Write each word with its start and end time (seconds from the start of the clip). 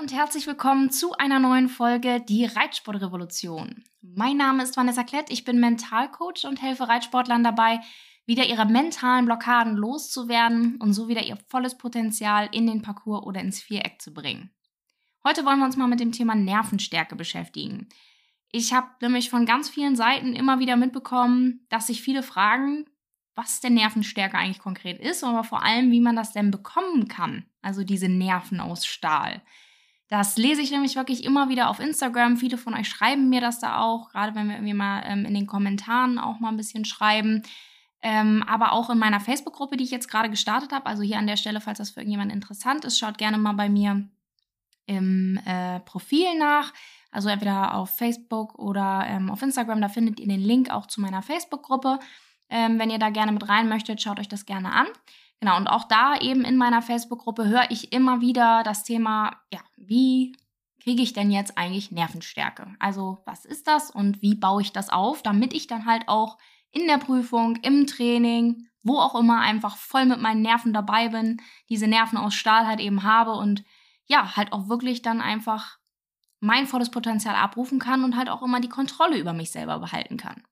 und 0.00 0.14
herzlich 0.14 0.46
willkommen 0.46 0.90
zu 0.90 1.12
einer 1.18 1.38
neuen 1.38 1.68
Folge 1.68 2.22
Die 2.26 2.46
Reitsportrevolution. 2.46 3.84
Mein 4.00 4.38
Name 4.38 4.62
ist 4.62 4.74
Vanessa 4.74 5.02
Klett, 5.02 5.28
ich 5.28 5.44
bin 5.44 5.60
Mentalcoach 5.60 6.46
und 6.46 6.62
helfe 6.62 6.88
Reitsportlern 6.88 7.44
dabei, 7.44 7.80
wieder 8.24 8.46
ihre 8.46 8.64
mentalen 8.64 9.26
Blockaden 9.26 9.76
loszuwerden 9.76 10.78
und 10.80 10.94
so 10.94 11.08
wieder 11.08 11.22
ihr 11.22 11.36
volles 11.48 11.76
Potenzial 11.76 12.48
in 12.50 12.66
den 12.66 12.80
Parcours 12.80 13.26
oder 13.26 13.42
ins 13.42 13.60
Viereck 13.60 14.00
zu 14.00 14.14
bringen. 14.14 14.50
Heute 15.22 15.44
wollen 15.44 15.58
wir 15.58 15.66
uns 15.66 15.76
mal 15.76 15.86
mit 15.86 16.00
dem 16.00 16.12
Thema 16.12 16.34
Nervenstärke 16.34 17.14
beschäftigen. 17.14 17.90
Ich 18.52 18.72
habe 18.72 18.88
nämlich 19.02 19.28
von 19.28 19.44
ganz 19.44 19.68
vielen 19.68 19.96
Seiten 19.96 20.32
immer 20.32 20.60
wieder 20.60 20.76
mitbekommen, 20.76 21.66
dass 21.68 21.88
sich 21.88 22.00
viele 22.00 22.22
fragen, 22.22 22.86
was 23.34 23.60
denn 23.60 23.74
Nervenstärke 23.74 24.38
eigentlich 24.38 24.60
konkret 24.60 24.98
ist, 24.98 25.22
aber 25.24 25.44
vor 25.44 25.62
allem, 25.62 25.90
wie 25.90 26.00
man 26.00 26.16
das 26.16 26.32
denn 26.32 26.50
bekommen 26.50 27.06
kann. 27.06 27.44
Also 27.60 27.84
diese 27.84 28.08
Nerven 28.08 28.60
aus 28.60 28.86
Stahl. 28.86 29.42
Das 30.10 30.36
lese 30.36 30.60
ich 30.60 30.72
nämlich 30.72 30.96
wirklich 30.96 31.22
immer 31.22 31.48
wieder 31.48 31.70
auf 31.70 31.78
Instagram. 31.78 32.36
Viele 32.36 32.58
von 32.58 32.74
euch 32.74 32.88
schreiben 32.88 33.28
mir 33.28 33.40
das 33.40 33.60
da 33.60 33.78
auch, 33.78 34.10
gerade 34.10 34.34
wenn 34.34 34.48
wir 34.48 34.56
irgendwie 34.56 34.74
mal 34.74 35.04
ähm, 35.06 35.24
in 35.24 35.34
den 35.34 35.46
Kommentaren 35.46 36.18
auch 36.18 36.40
mal 36.40 36.48
ein 36.48 36.56
bisschen 36.56 36.84
schreiben. 36.84 37.44
Ähm, 38.02 38.42
aber 38.44 38.72
auch 38.72 38.90
in 38.90 38.98
meiner 38.98 39.20
Facebook-Gruppe, 39.20 39.76
die 39.76 39.84
ich 39.84 39.92
jetzt 39.92 40.10
gerade 40.10 40.28
gestartet 40.28 40.72
habe. 40.72 40.86
Also 40.86 41.04
hier 41.04 41.18
an 41.18 41.28
der 41.28 41.36
Stelle, 41.36 41.60
falls 41.60 41.78
das 41.78 41.90
für 41.90 42.00
irgendjemand 42.00 42.32
interessant 42.32 42.84
ist, 42.84 42.98
schaut 42.98 43.18
gerne 43.18 43.38
mal 43.38 43.52
bei 43.52 43.68
mir 43.68 44.08
im 44.86 45.38
äh, 45.46 45.78
Profil 45.80 46.36
nach. 46.36 46.72
Also 47.12 47.28
entweder 47.28 47.74
auf 47.74 47.90
Facebook 47.90 48.58
oder 48.58 49.04
ähm, 49.06 49.30
auf 49.30 49.42
Instagram. 49.42 49.80
Da 49.80 49.88
findet 49.88 50.18
ihr 50.18 50.26
den 50.26 50.40
Link 50.40 50.70
auch 50.70 50.86
zu 50.86 51.00
meiner 51.00 51.22
Facebook-Gruppe. 51.22 52.00
Ähm, 52.48 52.80
wenn 52.80 52.90
ihr 52.90 52.98
da 52.98 53.10
gerne 53.10 53.30
mit 53.30 53.48
rein 53.48 53.68
möchtet, 53.68 54.02
schaut 54.02 54.18
euch 54.18 54.28
das 54.28 54.44
gerne 54.44 54.72
an. 54.72 54.88
Genau, 55.40 55.56
und 55.56 55.68
auch 55.68 55.84
da 55.84 56.18
eben 56.18 56.44
in 56.44 56.56
meiner 56.56 56.82
Facebook-Gruppe 56.82 57.48
höre 57.48 57.70
ich 57.70 57.92
immer 57.92 58.20
wieder 58.20 58.62
das 58.62 58.84
Thema, 58.84 59.40
ja, 59.50 59.60
wie 59.76 60.36
kriege 60.82 61.02
ich 61.02 61.14
denn 61.14 61.30
jetzt 61.30 61.56
eigentlich 61.56 61.90
Nervenstärke? 61.90 62.74
Also, 62.78 63.22
was 63.24 63.44
ist 63.46 63.66
das 63.66 63.90
und 63.90 64.20
wie 64.22 64.34
baue 64.34 64.62
ich 64.62 64.72
das 64.72 64.90
auf, 64.90 65.22
damit 65.22 65.54
ich 65.54 65.66
dann 65.66 65.86
halt 65.86 66.08
auch 66.08 66.38
in 66.70 66.86
der 66.86 66.98
Prüfung, 66.98 67.56
im 67.56 67.86
Training, 67.86 68.66
wo 68.82 68.98
auch 68.98 69.14
immer 69.14 69.40
einfach 69.40 69.76
voll 69.76 70.06
mit 70.06 70.20
meinen 70.20 70.42
Nerven 70.42 70.72
dabei 70.72 71.08
bin, 71.08 71.40
diese 71.68 71.86
Nerven 71.86 72.18
aus 72.18 72.34
Stahl 72.34 72.66
halt 72.66 72.80
eben 72.80 73.02
habe 73.02 73.32
und 73.32 73.64
ja, 74.06 74.36
halt 74.36 74.52
auch 74.52 74.68
wirklich 74.68 75.02
dann 75.02 75.20
einfach 75.20 75.78
mein 76.40 76.66
volles 76.66 76.90
Potenzial 76.90 77.34
abrufen 77.34 77.78
kann 77.78 78.04
und 78.04 78.16
halt 78.16 78.28
auch 78.28 78.42
immer 78.42 78.60
die 78.60 78.68
Kontrolle 78.68 79.18
über 79.18 79.32
mich 79.32 79.50
selber 79.50 79.78
behalten 79.78 80.16
kann. 80.16 80.42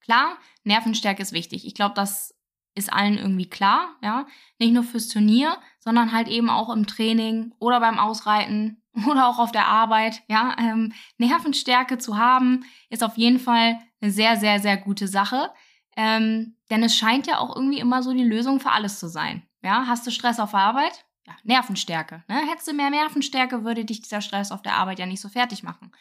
Klar, 0.00 0.36
Nervenstärke 0.64 1.22
ist 1.22 1.32
wichtig. 1.32 1.64
Ich 1.64 1.74
glaube, 1.74 1.94
das 1.94 2.31
ist 2.74 2.92
allen 2.92 3.18
irgendwie 3.18 3.48
klar, 3.48 3.96
ja. 4.02 4.26
Nicht 4.58 4.72
nur 4.72 4.82
fürs 4.82 5.08
Turnier, 5.08 5.56
sondern 5.78 6.12
halt 6.12 6.28
eben 6.28 6.50
auch 6.50 6.70
im 6.70 6.86
Training 6.86 7.52
oder 7.58 7.80
beim 7.80 7.98
Ausreiten 7.98 8.82
oder 9.08 9.28
auch 9.28 9.38
auf 9.38 9.52
der 9.52 9.66
Arbeit, 9.66 10.22
ja. 10.28 10.56
Ähm, 10.58 10.92
Nervenstärke 11.18 11.98
zu 11.98 12.18
haben, 12.18 12.64
ist 12.88 13.04
auf 13.04 13.16
jeden 13.16 13.38
Fall 13.38 13.78
eine 14.00 14.10
sehr, 14.10 14.36
sehr, 14.36 14.60
sehr 14.60 14.76
gute 14.76 15.08
Sache. 15.08 15.50
Ähm, 15.96 16.56
denn 16.70 16.82
es 16.82 16.96
scheint 16.96 17.26
ja 17.26 17.38
auch 17.38 17.54
irgendwie 17.54 17.78
immer 17.78 18.02
so 18.02 18.12
die 18.12 18.24
Lösung 18.24 18.60
für 18.60 18.70
alles 18.70 18.98
zu 18.98 19.08
sein. 19.08 19.42
Ja, 19.62 19.86
hast 19.86 20.06
du 20.06 20.10
Stress 20.10 20.40
auf 20.40 20.52
der 20.52 20.60
Arbeit? 20.60 21.04
Ja, 21.26 21.34
Nervenstärke. 21.44 22.24
Ne? 22.28 22.36
Hättest 22.50 22.66
du 22.66 22.72
mehr 22.72 22.90
Nervenstärke, 22.90 23.64
würde 23.64 23.84
dich 23.84 24.00
dieser 24.00 24.20
Stress 24.20 24.50
auf 24.50 24.62
der 24.62 24.74
Arbeit 24.74 24.98
ja 24.98 25.06
nicht 25.06 25.20
so 25.20 25.28
fertig 25.28 25.62
machen. 25.62 25.92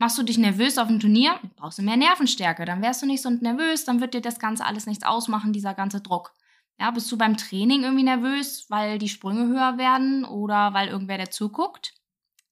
Machst 0.00 0.16
du 0.16 0.22
dich 0.22 0.38
nervös 0.38 0.78
auf 0.78 0.88
dem 0.88 0.98
Turnier, 0.98 1.38
brauchst 1.56 1.78
du 1.78 1.82
mehr 1.82 1.98
Nervenstärke. 1.98 2.64
Dann 2.64 2.80
wärst 2.80 3.02
du 3.02 3.06
nicht 3.06 3.20
so 3.20 3.28
nervös, 3.28 3.84
dann 3.84 4.00
wird 4.00 4.14
dir 4.14 4.22
das 4.22 4.38
Ganze 4.38 4.64
alles 4.64 4.86
nichts 4.86 5.04
ausmachen, 5.04 5.52
dieser 5.52 5.74
ganze 5.74 6.00
Druck. 6.00 6.34
Ja, 6.78 6.90
bist 6.90 7.12
du 7.12 7.18
beim 7.18 7.36
Training 7.36 7.82
irgendwie 7.82 8.04
nervös, 8.04 8.64
weil 8.70 8.96
die 8.96 9.10
Sprünge 9.10 9.46
höher 9.48 9.76
werden 9.76 10.24
oder 10.24 10.72
weil 10.72 10.88
irgendwer 10.88 11.18
der 11.18 11.30
zuguckt? 11.30 11.92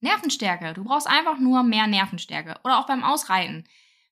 Nervenstärke. 0.00 0.74
Du 0.74 0.84
brauchst 0.84 1.06
einfach 1.06 1.38
nur 1.38 1.62
mehr 1.62 1.86
Nervenstärke. 1.86 2.56
Oder 2.64 2.80
auch 2.80 2.86
beim 2.86 3.02
Ausreiten. 3.02 3.64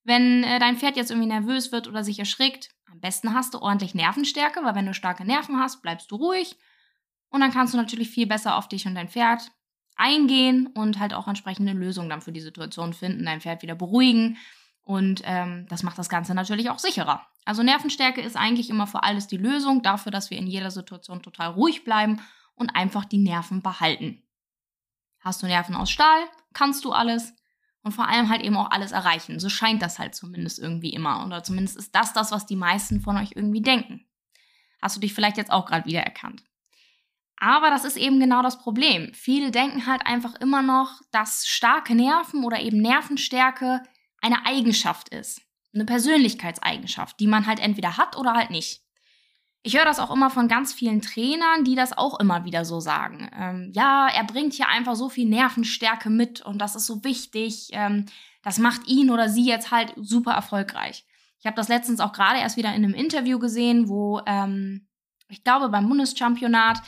Wenn 0.02 0.42
äh, 0.42 0.58
dein 0.58 0.78
Pferd 0.78 0.96
jetzt 0.96 1.10
irgendwie 1.10 1.28
nervös 1.28 1.72
wird 1.72 1.88
oder 1.88 2.02
sich 2.02 2.18
erschrickt, 2.18 2.70
am 2.90 3.00
besten 3.00 3.34
hast 3.34 3.52
du 3.52 3.58
ordentlich 3.58 3.94
Nervenstärke, 3.94 4.64
weil 4.64 4.74
wenn 4.74 4.86
du 4.86 4.94
starke 4.94 5.26
Nerven 5.26 5.60
hast, 5.60 5.82
bleibst 5.82 6.10
du 6.10 6.16
ruhig. 6.16 6.56
Und 7.28 7.42
dann 7.42 7.52
kannst 7.52 7.74
du 7.74 7.76
natürlich 7.76 8.08
viel 8.08 8.26
besser 8.26 8.56
auf 8.56 8.66
dich 8.66 8.86
und 8.86 8.94
dein 8.94 9.10
Pferd 9.10 9.52
eingehen 9.96 10.68
und 10.68 10.98
halt 10.98 11.14
auch 11.14 11.26
entsprechende 11.26 11.72
Lösungen 11.72 12.10
dann 12.10 12.22
für 12.22 12.32
die 12.32 12.40
Situation 12.40 12.92
finden, 12.92 13.24
dein 13.24 13.40
Pferd 13.40 13.62
wieder 13.62 13.74
beruhigen. 13.74 14.36
Und 14.82 15.22
ähm, 15.24 15.66
das 15.68 15.82
macht 15.82 15.98
das 15.98 16.08
Ganze 16.08 16.34
natürlich 16.34 16.70
auch 16.70 16.78
sicherer. 16.78 17.26
Also 17.44 17.62
Nervenstärke 17.62 18.20
ist 18.20 18.36
eigentlich 18.36 18.70
immer 18.70 18.86
für 18.86 19.02
alles 19.02 19.26
die 19.26 19.36
Lösung 19.36 19.82
dafür, 19.82 20.12
dass 20.12 20.30
wir 20.30 20.38
in 20.38 20.46
jeder 20.46 20.70
Situation 20.70 21.22
total 21.22 21.50
ruhig 21.50 21.84
bleiben 21.84 22.20
und 22.54 22.76
einfach 22.76 23.04
die 23.04 23.18
Nerven 23.18 23.62
behalten. 23.62 24.22
Hast 25.20 25.42
du 25.42 25.46
Nerven 25.46 25.74
aus 25.74 25.90
Stahl, 25.90 26.20
kannst 26.52 26.84
du 26.84 26.92
alles 26.92 27.34
und 27.82 27.92
vor 27.92 28.08
allem 28.08 28.28
halt 28.28 28.42
eben 28.42 28.56
auch 28.56 28.70
alles 28.70 28.92
erreichen. 28.92 29.38
So 29.38 29.48
scheint 29.48 29.82
das 29.82 29.98
halt 29.98 30.14
zumindest 30.14 30.58
irgendwie 30.58 30.90
immer. 30.90 31.24
Oder 31.24 31.42
zumindest 31.42 31.76
ist 31.76 31.94
das 31.94 32.12
das, 32.12 32.32
was 32.32 32.46
die 32.46 32.56
meisten 32.56 33.00
von 33.00 33.16
euch 33.16 33.30
irgendwie 33.34 33.62
denken. 33.62 34.06
Hast 34.82 34.96
du 34.96 35.00
dich 35.00 35.14
vielleicht 35.14 35.36
jetzt 35.36 35.52
auch 35.52 35.66
gerade 35.66 35.86
wieder 35.86 36.02
erkannt? 36.02 36.42
Aber 37.38 37.70
das 37.70 37.84
ist 37.84 37.96
eben 37.96 38.18
genau 38.18 38.42
das 38.42 38.58
Problem. 38.58 39.12
Viele 39.12 39.50
denken 39.50 39.86
halt 39.86 40.06
einfach 40.06 40.34
immer 40.36 40.62
noch, 40.62 41.00
dass 41.10 41.46
starke 41.46 41.94
Nerven 41.94 42.44
oder 42.44 42.60
eben 42.60 42.80
Nervenstärke 42.80 43.82
eine 44.22 44.46
Eigenschaft 44.46 45.10
ist. 45.10 45.42
Eine 45.74 45.84
Persönlichkeitseigenschaft, 45.84 47.20
die 47.20 47.26
man 47.26 47.46
halt 47.46 47.60
entweder 47.60 47.98
hat 47.98 48.16
oder 48.16 48.32
halt 48.32 48.50
nicht. 48.50 48.82
Ich 49.62 49.76
höre 49.76 49.84
das 49.84 49.98
auch 49.98 50.14
immer 50.14 50.30
von 50.30 50.48
ganz 50.48 50.72
vielen 50.72 51.02
Trainern, 51.02 51.64
die 51.64 51.74
das 51.74 51.98
auch 51.98 52.20
immer 52.20 52.44
wieder 52.44 52.64
so 52.64 52.80
sagen. 52.80 53.28
Ähm, 53.36 53.72
ja, 53.74 54.08
er 54.08 54.24
bringt 54.24 54.54
hier 54.54 54.68
einfach 54.68 54.94
so 54.94 55.08
viel 55.08 55.28
Nervenstärke 55.28 56.08
mit 56.08 56.40
und 56.40 56.58
das 56.58 56.76
ist 56.76 56.86
so 56.86 57.02
wichtig. 57.04 57.70
Ähm, 57.72 58.06
das 58.42 58.58
macht 58.58 58.86
ihn 58.86 59.10
oder 59.10 59.28
sie 59.28 59.44
jetzt 59.44 59.72
halt 59.72 59.92
super 59.96 60.32
erfolgreich. 60.32 61.04
Ich 61.40 61.46
habe 61.46 61.56
das 61.56 61.68
letztens 61.68 62.00
auch 62.00 62.12
gerade 62.12 62.38
erst 62.38 62.56
wieder 62.56 62.68
in 62.70 62.84
einem 62.84 62.94
Interview 62.94 63.40
gesehen, 63.40 63.88
wo 63.88 64.20
ähm, 64.24 64.86
ich 65.28 65.42
glaube 65.42 65.68
beim 65.68 65.88
Bundeschampionat 65.88 66.80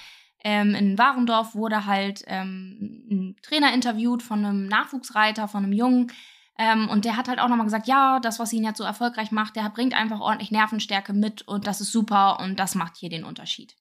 ähm, 0.45 0.75
in 0.75 0.99
Warendorf 0.99 1.55
wurde 1.55 1.87
halt 1.87 2.23
ähm, 2.27 3.07
ein 3.11 3.37
Trainer 3.43 3.73
interviewt 3.73 4.23
von 4.23 4.45
einem 4.45 4.67
Nachwuchsreiter, 4.67 5.49
von 5.49 5.65
einem 5.65 5.73
Jungen. 5.73 6.13
Ähm, 6.59 6.89
und 6.89 7.05
der 7.05 7.17
hat 7.17 7.29
halt 7.29 7.41
auch 7.41 7.49
nochmal 7.49 7.67
gesagt, 7.67 7.87
ja, 7.87 8.21
das, 8.21 8.39
was 8.39 8.53
ihn 8.53 8.65
jetzt 8.65 8.79
so 8.79 8.85
erfolgreich 8.85 9.31
macht, 9.31 9.57
der 9.57 9.69
bringt 9.71 9.95
einfach 9.95 10.21
ordentlich 10.21 10.51
Nervenstärke 10.51 11.13
mit 11.13 11.43
und 11.43 11.67
das 11.67 11.81
ist 11.81 11.93
super 11.93 12.41
und 12.41 12.59
das 12.59 12.75
macht 12.75 12.97
hier 12.97 13.11
den 13.11 13.25
Unterschied. 13.25 13.77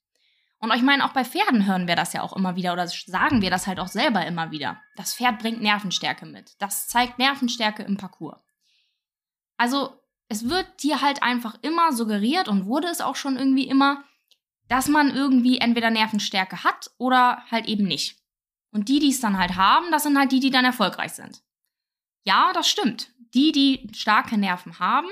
Und 0.60 0.74
ich 0.74 0.82
meine, 0.82 1.06
auch 1.06 1.14
bei 1.14 1.24
Pferden 1.24 1.68
hören 1.68 1.88
wir 1.88 1.96
das 1.96 2.14
ja 2.14 2.24
auch 2.24 2.36
immer 2.36 2.56
wieder 2.56 2.74
oder 2.74 2.88
sagen 2.88 3.42
wir 3.42 3.52
das 3.52 3.68
halt 3.68 3.80
auch 3.80 3.88
selber 3.88 4.26
immer 4.26 4.50
wieder. 4.50 4.82
Das 4.96 5.14
Pferd 5.14 5.38
bringt 5.40 5.62
Nervenstärke 5.62 6.26
mit. 6.26 6.56
Das 6.60 6.88
zeigt 6.88 7.20
Nervenstärke 7.20 7.84
im 7.84 7.98
Parcours. 7.98 8.40
Also, 9.58 10.02
es 10.30 10.50
wird 10.50 10.84
dir 10.84 11.02
halt 11.02 11.24
einfach 11.24 11.56
immer 11.62 11.94
suggeriert 11.94 12.48
und 12.48 12.66
wurde 12.66 12.88
es 12.88 13.02
auch 13.02 13.16
schon 13.16 13.38
irgendwie 13.38 13.68
immer, 13.68 14.04
dass 14.68 14.88
man 14.88 15.16
irgendwie 15.16 15.60
entweder 15.60 15.90
Nervenstärke 15.90 16.64
hat 16.64 16.92
oder 16.98 17.44
halt 17.50 17.68
eben 17.68 17.86
nicht. 17.86 18.18
Und 18.72 18.90
die, 18.90 19.00
die 19.00 19.10
es 19.10 19.20
dann 19.20 19.38
halt 19.38 19.56
haben, 19.56 19.92
das 19.92 20.04
sind 20.04 20.18
halt 20.18 20.32
die, 20.32 20.40
die 20.40 20.52
dann 20.52 20.66
erfolgreich 20.66 21.14
sind. 21.14 21.42
Ja, 22.26 22.52
das 22.54 22.68
stimmt. 22.68 23.12
Die, 23.34 23.52
die 23.52 23.90
starke 23.94 24.38
Nerven 24.38 24.80
haben, 24.80 25.08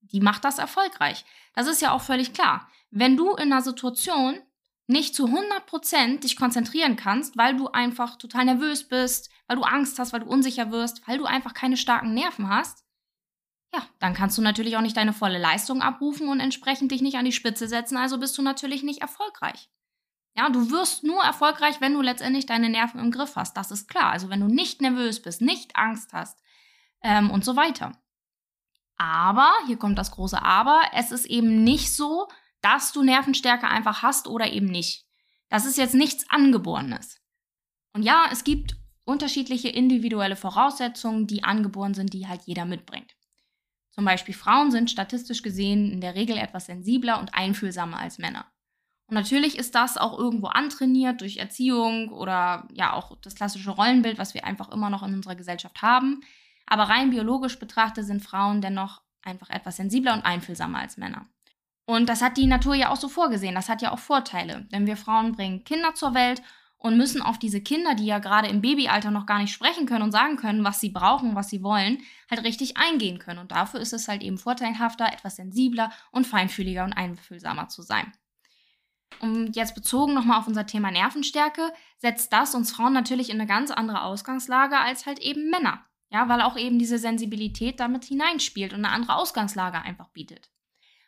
die 0.00 0.20
macht 0.20 0.44
das 0.44 0.58
erfolgreich. 0.58 1.24
Das 1.54 1.66
ist 1.66 1.80
ja 1.80 1.92
auch 1.92 2.02
völlig 2.02 2.32
klar. 2.32 2.68
Wenn 2.90 3.16
du 3.16 3.34
in 3.34 3.52
einer 3.52 3.62
Situation 3.62 4.40
nicht 4.86 5.14
zu 5.14 5.26
100% 5.26 6.20
dich 6.20 6.36
konzentrieren 6.36 6.96
kannst, 6.96 7.36
weil 7.36 7.56
du 7.56 7.68
einfach 7.68 8.16
total 8.16 8.44
nervös 8.44 8.88
bist, 8.88 9.30
weil 9.46 9.56
du 9.56 9.62
Angst 9.62 9.98
hast, 9.98 10.12
weil 10.12 10.20
du 10.20 10.26
unsicher 10.26 10.70
wirst, 10.70 11.06
weil 11.08 11.18
du 11.18 11.24
einfach 11.24 11.54
keine 11.54 11.76
starken 11.76 12.14
Nerven 12.14 12.48
hast, 12.48 12.84
ja, 13.74 13.82
dann 13.98 14.14
kannst 14.14 14.38
du 14.38 14.42
natürlich 14.42 14.76
auch 14.76 14.82
nicht 14.82 14.96
deine 14.96 15.12
volle 15.12 15.38
Leistung 15.38 15.82
abrufen 15.82 16.28
und 16.28 16.40
entsprechend 16.40 16.92
dich 16.92 17.02
nicht 17.02 17.16
an 17.16 17.24
die 17.24 17.32
Spitze 17.32 17.68
setzen, 17.68 17.96
also 17.96 18.18
bist 18.18 18.36
du 18.38 18.42
natürlich 18.42 18.82
nicht 18.82 19.02
erfolgreich. 19.02 19.68
Ja, 20.36 20.50
du 20.50 20.70
wirst 20.70 21.02
nur 21.02 21.22
erfolgreich, 21.22 21.80
wenn 21.80 21.94
du 21.94 22.02
letztendlich 22.02 22.44
deine 22.44 22.68
Nerven 22.68 23.00
im 23.00 23.10
Griff 23.10 23.36
hast. 23.36 23.56
Das 23.56 23.70
ist 23.70 23.88
klar. 23.88 24.10
Also 24.10 24.28
wenn 24.28 24.40
du 24.40 24.48
nicht 24.48 24.82
nervös 24.82 25.22
bist, 25.22 25.40
nicht 25.40 25.76
Angst 25.76 26.12
hast 26.12 26.38
ähm, 27.02 27.30
und 27.30 27.42
so 27.42 27.56
weiter. 27.56 27.92
Aber, 28.98 29.50
hier 29.66 29.78
kommt 29.78 29.98
das 29.98 30.10
große 30.10 30.40
Aber, 30.42 30.80
es 30.92 31.10
ist 31.10 31.26
eben 31.26 31.64
nicht 31.64 31.94
so, 31.94 32.28
dass 32.60 32.92
du 32.92 33.02
Nervenstärke 33.02 33.66
einfach 33.66 34.02
hast 34.02 34.28
oder 34.28 34.52
eben 34.52 34.66
nicht. 34.66 35.06
Das 35.48 35.64
ist 35.64 35.78
jetzt 35.78 35.94
nichts 35.94 36.28
Angeborenes. 36.28 37.20
Und 37.92 38.02
ja, 38.02 38.26
es 38.30 38.44
gibt 38.44 38.76
unterschiedliche 39.04 39.68
individuelle 39.68 40.36
Voraussetzungen, 40.36 41.26
die 41.26 41.44
angeboren 41.44 41.94
sind, 41.94 42.12
die 42.12 42.26
halt 42.26 42.42
jeder 42.44 42.64
mitbringt. 42.64 43.16
Zum 43.96 44.04
Beispiel 44.04 44.34
Frauen 44.34 44.70
sind 44.70 44.90
statistisch 44.90 45.42
gesehen 45.42 45.90
in 45.90 46.00
der 46.00 46.14
Regel 46.14 46.36
etwas 46.36 46.66
sensibler 46.66 47.18
und 47.18 47.34
einfühlsamer 47.34 47.98
als 47.98 48.18
Männer. 48.18 48.44
Und 49.08 49.14
natürlich 49.14 49.56
ist 49.56 49.74
das 49.74 49.96
auch 49.96 50.18
irgendwo 50.18 50.48
antrainiert 50.48 51.22
durch 51.22 51.38
Erziehung 51.38 52.10
oder 52.10 52.68
ja 52.72 52.92
auch 52.92 53.16
das 53.22 53.34
klassische 53.34 53.70
Rollenbild, 53.70 54.18
was 54.18 54.34
wir 54.34 54.44
einfach 54.44 54.70
immer 54.70 54.90
noch 54.90 55.02
in 55.02 55.14
unserer 55.14 55.34
Gesellschaft 55.36 55.80
haben. 55.80 56.20
Aber 56.66 56.84
rein 56.84 57.10
biologisch 57.10 57.58
betrachtet 57.58 58.04
sind 58.04 58.22
Frauen 58.22 58.60
dennoch 58.60 59.00
einfach 59.22 59.48
etwas 59.48 59.76
sensibler 59.76 60.12
und 60.12 60.26
einfühlsamer 60.26 60.80
als 60.80 60.98
Männer. 60.98 61.26
Und 61.86 62.08
das 62.08 62.20
hat 62.20 62.36
die 62.36 62.46
Natur 62.46 62.74
ja 62.74 62.90
auch 62.90 62.96
so 62.96 63.08
vorgesehen. 63.08 63.54
Das 63.54 63.68
hat 63.68 63.80
ja 63.80 63.92
auch 63.92 63.98
Vorteile. 64.00 64.66
Denn 64.72 64.86
wir 64.86 64.96
Frauen 64.96 65.32
bringen 65.32 65.64
Kinder 65.64 65.94
zur 65.94 66.14
Welt 66.14 66.42
und 66.78 66.96
müssen 66.96 67.22
auf 67.22 67.38
diese 67.38 67.60
Kinder, 67.60 67.94
die 67.94 68.06
ja 68.06 68.18
gerade 68.18 68.48
im 68.48 68.60
Babyalter 68.60 69.10
noch 69.10 69.26
gar 69.26 69.38
nicht 69.38 69.52
sprechen 69.52 69.86
können 69.86 70.02
und 70.02 70.12
sagen 70.12 70.36
können, 70.36 70.64
was 70.64 70.80
sie 70.80 70.90
brauchen, 70.90 71.34
was 71.34 71.48
sie 71.48 71.62
wollen, 71.62 71.98
halt 72.30 72.44
richtig 72.44 72.76
eingehen 72.76 73.18
können. 73.18 73.38
Und 73.38 73.52
dafür 73.52 73.80
ist 73.80 73.92
es 73.92 74.08
halt 74.08 74.22
eben 74.22 74.38
vorteilhafter, 74.38 75.06
etwas 75.12 75.36
sensibler 75.36 75.90
und 76.10 76.26
feinfühliger 76.26 76.84
und 76.84 76.92
einfühlsamer 76.92 77.68
zu 77.68 77.82
sein. 77.82 78.12
Und 79.20 79.56
jetzt 79.56 79.74
bezogen 79.74 80.14
nochmal 80.14 80.38
auf 80.38 80.46
unser 80.46 80.66
Thema 80.66 80.90
Nervenstärke, 80.90 81.72
setzt 81.98 82.32
das 82.32 82.54
uns 82.54 82.72
Frauen 82.72 82.92
natürlich 82.92 83.30
in 83.30 83.40
eine 83.40 83.48
ganz 83.48 83.70
andere 83.70 84.02
Ausgangslage 84.02 84.78
als 84.78 85.06
halt 85.06 85.18
eben 85.20 85.48
Männer. 85.50 85.84
Ja, 86.10 86.28
weil 86.28 86.40
auch 86.40 86.56
eben 86.56 86.78
diese 86.78 86.98
Sensibilität 86.98 87.80
damit 87.80 88.04
hineinspielt 88.04 88.72
und 88.72 88.84
eine 88.84 88.94
andere 88.94 89.16
Ausgangslage 89.16 89.82
einfach 89.82 90.08
bietet. 90.10 90.50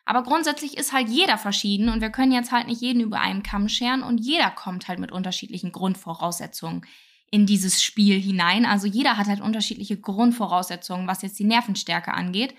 Aber 0.09 0.23
grundsätzlich 0.23 0.75
ist 0.75 0.91
halt 0.91 1.07
jeder 1.07 1.37
verschieden 1.37 1.87
und 1.87 2.01
wir 2.01 2.09
können 2.09 2.31
jetzt 2.31 2.51
halt 2.51 2.65
nicht 2.65 2.81
jeden 2.81 2.99
über 2.99 3.19
einen 3.19 3.43
Kamm 3.43 3.69
scheren 3.69 4.01
und 4.01 4.17
jeder 4.17 4.49
kommt 4.49 4.87
halt 4.87 4.97
mit 4.97 5.11
unterschiedlichen 5.11 5.71
Grundvoraussetzungen 5.71 6.83
in 7.29 7.45
dieses 7.45 7.83
Spiel 7.83 8.19
hinein. 8.19 8.65
Also 8.65 8.87
jeder 8.87 9.17
hat 9.17 9.27
halt 9.27 9.39
unterschiedliche 9.39 9.99
Grundvoraussetzungen, 9.99 11.05
was 11.05 11.21
jetzt 11.21 11.37
die 11.37 11.43
Nervenstärke 11.43 12.11
angeht. 12.11 12.55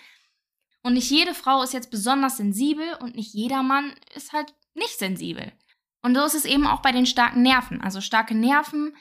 Und 0.84 0.92
nicht 0.92 1.10
jede 1.10 1.34
Frau 1.34 1.60
ist 1.64 1.72
jetzt 1.72 1.90
besonders 1.90 2.36
sensibel 2.36 2.86
und 3.00 3.16
nicht 3.16 3.34
jeder 3.34 3.64
Mann 3.64 3.94
ist 4.14 4.32
halt 4.32 4.54
nicht 4.74 5.00
sensibel. 5.00 5.50
Und 6.02 6.14
so 6.14 6.22
ist 6.22 6.36
es 6.36 6.44
eben 6.44 6.68
auch 6.68 6.82
bei 6.82 6.92
den 6.92 7.04
starken 7.04 7.42
Nerven. 7.42 7.80
Also 7.80 8.00
starke 8.00 8.36
Nerven 8.36 8.94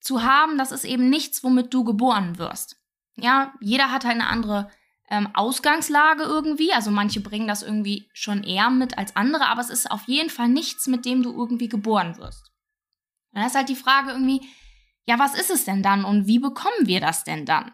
zu 0.00 0.24
haben, 0.24 0.58
das 0.58 0.72
ist 0.72 0.84
eben 0.84 1.08
nichts, 1.08 1.44
womit 1.44 1.72
du 1.72 1.84
geboren 1.84 2.36
wirst. 2.36 2.82
Ja, 3.14 3.54
jeder 3.60 3.92
hat 3.92 4.04
halt 4.04 4.16
eine 4.16 4.26
andere 4.26 4.72
ähm, 5.12 5.28
Ausgangslage 5.34 6.22
irgendwie. 6.22 6.72
Also 6.72 6.90
manche 6.90 7.20
bringen 7.20 7.46
das 7.46 7.62
irgendwie 7.62 8.08
schon 8.14 8.42
eher 8.42 8.70
mit 8.70 8.96
als 8.96 9.14
andere, 9.14 9.46
aber 9.46 9.60
es 9.60 9.68
ist 9.68 9.90
auf 9.90 10.08
jeden 10.08 10.30
Fall 10.30 10.48
nichts, 10.48 10.86
mit 10.86 11.04
dem 11.04 11.22
du 11.22 11.32
irgendwie 11.32 11.68
geboren 11.68 12.16
wirst. 12.16 12.50
Dann 13.32 13.46
ist 13.46 13.54
halt 13.54 13.68
die 13.68 13.76
Frage 13.76 14.12
irgendwie, 14.12 14.40
ja, 15.04 15.18
was 15.18 15.34
ist 15.34 15.50
es 15.50 15.66
denn 15.66 15.82
dann 15.82 16.06
und 16.06 16.26
wie 16.26 16.38
bekommen 16.38 16.86
wir 16.86 17.00
das 17.00 17.24
denn 17.24 17.44
dann? 17.44 17.72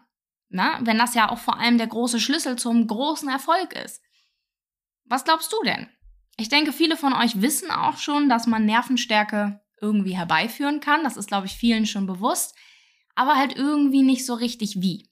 Na, 0.49 0.79
wenn 0.81 0.97
das 0.97 1.15
ja 1.15 1.29
auch 1.29 1.37
vor 1.37 1.59
allem 1.59 1.77
der 1.77 1.87
große 1.87 2.19
Schlüssel 2.19 2.57
zum 2.57 2.87
großen 2.87 3.29
Erfolg 3.29 3.73
ist. 3.73 4.01
Was 5.05 5.23
glaubst 5.23 5.53
du 5.53 5.63
denn? 5.63 5.87
Ich 6.37 6.49
denke, 6.49 6.73
viele 6.73 6.97
von 6.97 7.13
euch 7.13 7.41
wissen 7.41 7.71
auch 7.71 7.97
schon, 7.97 8.27
dass 8.27 8.47
man 8.47 8.65
Nervenstärke 8.65 9.61
irgendwie 9.81 10.17
herbeiführen 10.17 10.81
kann. 10.81 11.03
Das 11.03 11.17
ist, 11.17 11.27
glaube 11.27 11.47
ich, 11.47 11.53
vielen 11.53 11.85
schon 11.85 12.05
bewusst. 12.05 12.55
Aber 13.15 13.35
halt 13.35 13.55
irgendwie 13.55 14.01
nicht 14.01 14.25
so 14.25 14.33
richtig 14.33 14.81
wie. 14.81 15.08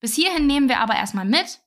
Bis 0.00 0.14
hierhin 0.14 0.46
nehmen 0.46 0.68
wir 0.68 0.80
aber 0.80 0.94
erstmal 0.94 1.26
mit. 1.26 1.60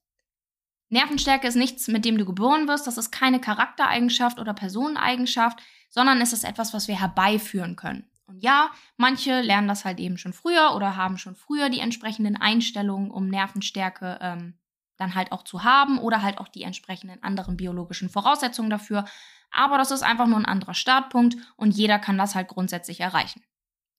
Nervenstärke 0.89 1.47
ist 1.47 1.55
nichts, 1.55 1.87
mit 1.87 2.05
dem 2.05 2.17
du 2.17 2.25
geboren 2.25 2.67
wirst. 2.67 2.85
Das 2.85 2.97
ist 2.97 3.11
keine 3.11 3.39
Charaktereigenschaft 3.39 4.39
oder 4.39 4.53
Personeneigenschaft, 4.53 5.59
sondern 5.89 6.21
es 6.21 6.33
ist 6.33 6.43
etwas, 6.43 6.73
was 6.73 6.87
wir 6.87 6.99
herbeiführen 6.99 7.75
können. 7.75 8.09
Und 8.25 8.43
ja, 8.43 8.71
manche 8.97 9.41
lernen 9.41 9.67
das 9.67 9.85
halt 9.85 9.99
eben 9.99 10.17
schon 10.17 10.33
früher 10.33 10.73
oder 10.75 10.95
haben 10.95 11.17
schon 11.17 11.35
früher 11.35 11.69
die 11.69 11.79
entsprechenden 11.79 12.35
Einstellungen, 12.35 13.11
um 13.11 13.27
Nervenstärke 13.27 14.17
ähm, 14.21 14.59
dann 14.97 15.15
halt 15.15 15.31
auch 15.31 15.43
zu 15.43 15.63
haben 15.63 15.99
oder 15.99 16.21
halt 16.21 16.37
auch 16.37 16.47
die 16.47 16.63
entsprechenden 16.63 17.21
anderen 17.21 17.57
biologischen 17.57 18.09
Voraussetzungen 18.09 18.69
dafür. 18.69 19.05
Aber 19.51 19.77
das 19.77 19.91
ist 19.91 20.03
einfach 20.03 20.27
nur 20.27 20.37
ein 20.37 20.45
anderer 20.45 20.73
Startpunkt 20.73 21.37
und 21.57 21.71
jeder 21.71 21.99
kann 21.99 22.17
das 22.17 22.35
halt 22.35 22.47
grundsätzlich 22.47 22.99
erreichen. 22.99 23.43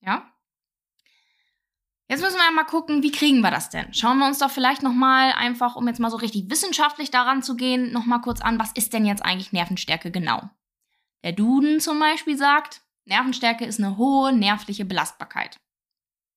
Ja? 0.01 0.25
Jetzt 2.07 2.21
müssen 2.21 2.37
wir 2.37 2.51
mal 2.51 2.65
gucken, 2.65 3.01
wie 3.01 3.11
kriegen 3.11 3.41
wir 3.41 3.49
das 3.49 3.69
denn? 3.69 3.91
Schauen 3.93 4.19
wir 4.19 4.27
uns 4.27 4.37
doch 4.37 4.51
vielleicht 4.51 4.83
nochmal 4.83 5.31
einfach, 5.31 5.75
um 5.75 5.87
jetzt 5.87 5.99
mal 5.99 6.11
so 6.11 6.17
richtig 6.17 6.49
wissenschaftlich 6.51 7.09
daran 7.09 7.41
zu 7.41 7.55
gehen, 7.55 7.91
nochmal 7.91 8.21
kurz 8.21 8.41
an, 8.41 8.59
was 8.59 8.71
ist 8.73 8.93
denn 8.93 9.05
jetzt 9.05 9.25
eigentlich 9.25 9.53
Nervenstärke 9.53 10.11
genau? 10.11 10.49
Der 11.23 11.31
Duden 11.31 11.79
zum 11.79 11.99
Beispiel 11.99 12.37
sagt, 12.37 12.81
Nervenstärke 13.05 13.65
ist 13.65 13.79
eine 13.79 13.97
hohe 13.97 14.33
nervliche 14.33 14.85
Belastbarkeit. 14.85 15.57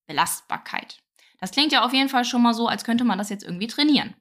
Belastbarkeit. 0.07 1.03
Das 1.39 1.51
klingt 1.51 1.71
ja 1.71 1.83
auf 1.83 1.93
jeden 1.93 2.09
Fall 2.09 2.25
schon 2.25 2.41
mal 2.41 2.55
so, 2.55 2.67
als 2.67 2.83
könnte 2.83 3.03
man 3.03 3.19
das 3.19 3.29
jetzt 3.29 3.43
irgendwie 3.43 3.67
trainieren. 3.67 4.15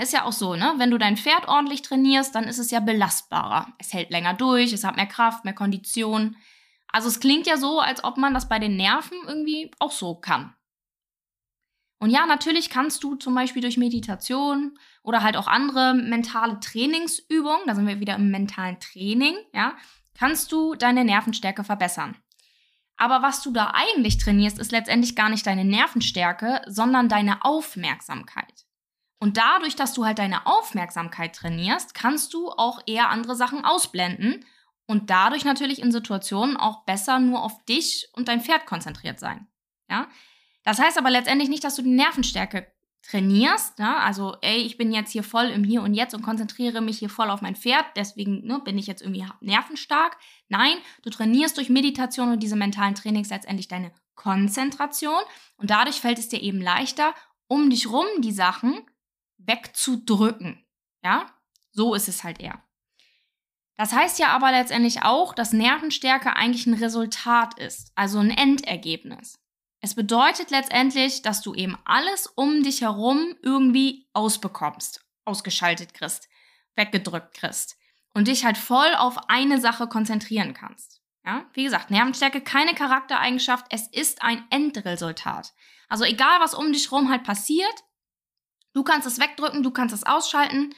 Ist 0.00 0.12
ja 0.12 0.24
auch 0.24 0.32
so, 0.32 0.54
ne? 0.54 0.74
Wenn 0.76 0.90
du 0.90 0.98
dein 0.98 1.16
Pferd 1.16 1.48
ordentlich 1.48 1.82
trainierst, 1.82 2.34
dann 2.34 2.44
ist 2.44 2.58
es 2.58 2.70
ja 2.70 2.78
belastbarer. 2.78 3.72
Es 3.78 3.92
hält 3.92 4.10
länger 4.10 4.34
durch, 4.34 4.72
es 4.72 4.84
hat 4.84 4.96
mehr 4.96 5.06
Kraft, 5.06 5.44
mehr 5.44 5.54
Kondition. 5.54 6.36
Also 6.86 7.08
es 7.08 7.18
klingt 7.20 7.46
ja 7.46 7.56
so, 7.56 7.80
als 7.80 8.04
ob 8.04 8.16
man 8.16 8.32
das 8.32 8.48
bei 8.48 8.58
den 8.58 8.76
Nerven 8.76 9.18
irgendwie 9.26 9.70
auch 9.80 9.90
so 9.90 10.14
kann. 10.14 10.54
Und 11.98 12.10
ja, 12.10 12.26
natürlich 12.26 12.70
kannst 12.70 13.02
du 13.02 13.16
zum 13.16 13.34
Beispiel 13.34 13.62
durch 13.62 13.76
Meditation 13.76 14.78
oder 15.02 15.22
halt 15.22 15.36
auch 15.36 15.48
andere 15.48 15.94
mentale 15.94 16.60
Trainingsübungen, 16.60 17.66
da 17.66 17.74
sind 17.74 17.88
wir 17.88 18.00
wieder 18.00 18.14
im 18.14 18.30
mentalen 18.30 18.78
Training, 18.78 19.34
ja, 19.52 19.76
kannst 20.14 20.52
du 20.52 20.74
deine 20.74 21.04
Nervenstärke 21.04 21.64
verbessern. 21.64 22.16
Aber 22.96 23.22
was 23.22 23.42
du 23.42 23.52
da 23.52 23.72
eigentlich 23.74 24.18
trainierst, 24.18 24.58
ist 24.58 24.72
letztendlich 24.72 25.14
gar 25.16 25.28
nicht 25.28 25.46
deine 25.46 25.64
Nervenstärke, 25.64 26.62
sondern 26.66 27.08
deine 27.08 27.44
Aufmerksamkeit. 27.44 28.66
Und 29.20 29.36
dadurch, 29.36 29.76
dass 29.76 29.94
du 29.94 30.04
halt 30.04 30.18
deine 30.18 30.46
Aufmerksamkeit 30.46 31.34
trainierst, 31.34 31.94
kannst 31.94 32.34
du 32.34 32.50
auch 32.50 32.80
eher 32.86 33.10
andere 33.10 33.34
Sachen 33.34 33.64
ausblenden 33.64 34.44
und 34.86 35.10
dadurch 35.10 35.44
natürlich 35.44 35.80
in 35.80 35.92
Situationen 35.92 36.56
auch 36.56 36.84
besser 36.84 37.18
nur 37.18 37.42
auf 37.42 37.64
dich 37.66 38.08
und 38.14 38.28
dein 38.28 38.40
Pferd 38.40 38.66
konzentriert 38.66 39.18
sein. 39.18 39.48
Ja? 39.90 40.08
Das 40.68 40.78
heißt 40.78 40.98
aber 40.98 41.08
letztendlich 41.08 41.48
nicht, 41.48 41.64
dass 41.64 41.76
du 41.76 41.82
die 41.82 41.88
Nervenstärke 41.88 42.70
trainierst. 43.00 43.78
Ne? 43.78 43.96
Also, 43.96 44.36
ey, 44.42 44.58
ich 44.58 44.76
bin 44.76 44.92
jetzt 44.92 45.10
hier 45.10 45.22
voll 45.22 45.46
im 45.46 45.64
Hier 45.64 45.80
und 45.80 45.94
Jetzt 45.94 46.12
und 46.12 46.20
konzentriere 46.20 46.82
mich 46.82 46.98
hier 46.98 47.08
voll 47.08 47.30
auf 47.30 47.40
mein 47.40 47.56
Pferd, 47.56 47.86
deswegen 47.96 48.46
ne, 48.46 48.60
bin 48.62 48.76
ich 48.76 48.86
jetzt 48.86 49.00
irgendwie 49.00 49.24
nervenstark. 49.40 50.18
Nein, 50.50 50.76
du 51.00 51.08
trainierst 51.08 51.56
durch 51.56 51.70
Meditation 51.70 52.32
und 52.32 52.42
diese 52.42 52.54
mentalen 52.54 52.94
Trainings 52.94 53.30
letztendlich 53.30 53.68
deine 53.68 53.92
Konzentration 54.14 55.22
und 55.56 55.70
dadurch 55.70 56.02
fällt 56.02 56.18
es 56.18 56.28
dir 56.28 56.42
eben 56.42 56.60
leichter, 56.60 57.14
um 57.46 57.70
dich 57.70 57.90
rum 57.90 58.04
die 58.18 58.32
Sachen 58.32 58.82
wegzudrücken. 59.38 60.62
Ja, 61.02 61.24
so 61.72 61.94
ist 61.94 62.08
es 62.08 62.24
halt 62.24 62.42
eher. 62.42 62.62
Das 63.78 63.94
heißt 63.94 64.18
ja 64.18 64.28
aber 64.36 64.50
letztendlich 64.50 65.00
auch, 65.00 65.32
dass 65.32 65.54
Nervenstärke 65.54 66.36
eigentlich 66.36 66.66
ein 66.66 66.74
Resultat 66.74 67.58
ist, 67.58 67.90
also 67.94 68.18
ein 68.18 68.28
Endergebnis. 68.28 69.38
Es 69.80 69.94
bedeutet 69.94 70.50
letztendlich, 70.50 71.22
dass 71.22 71.40
du 71.40 71.54
eben 71.54 71.78
alles 71.84 72.26
um 72.26 72.62
dich 72.62 72.80
herum 72.80 73.36
irgendwie 73.42 74.08
ausbekommst, 74.12 75.04
ausgeschaltet 75.24 75.94
kriegst, 75.94 76.28
weggedrückt 76.74 77.34
kriegst 77.34 77.76
und 78.14 78.28
dich 78.28 78.44
halt 78.44 78.58
voll 78.58 78.94
auf 78.96 79.28
eine 79.28 79.60
Sache 79.60 79.86
konzentrieren 79.86 80.54
kannst. 80.54 81.00
Ja, 81.24 81.44
wie 81.52 81.64
gesagt, 81.64 81.90
Nervenstärke 81.90 82.40
keine 82.40 82.74
Charaktereigenschaft, 82.74 83.66
es 83.70 83.86
ist 83.88 84.22
ein 84.22 84.44
Endresultat. 84.50 85.52
Also 85.88 86.04
egal, 86.04 86.40
was 86.40 86.54
um 86.54 86.72
dich 86.72 86.90
herum 86.90 87.10
halt 87.10 87.22
passiert, 87.22 87.84
du 88.72 88.82
kannst 88.82 89.06
es 89.06 89.20
wegdrücken, 89.20 89.62
du 89.62 89.70
kannst 89.70 89.94
es 89.94 90.04
ausschalten. 90.04 90.74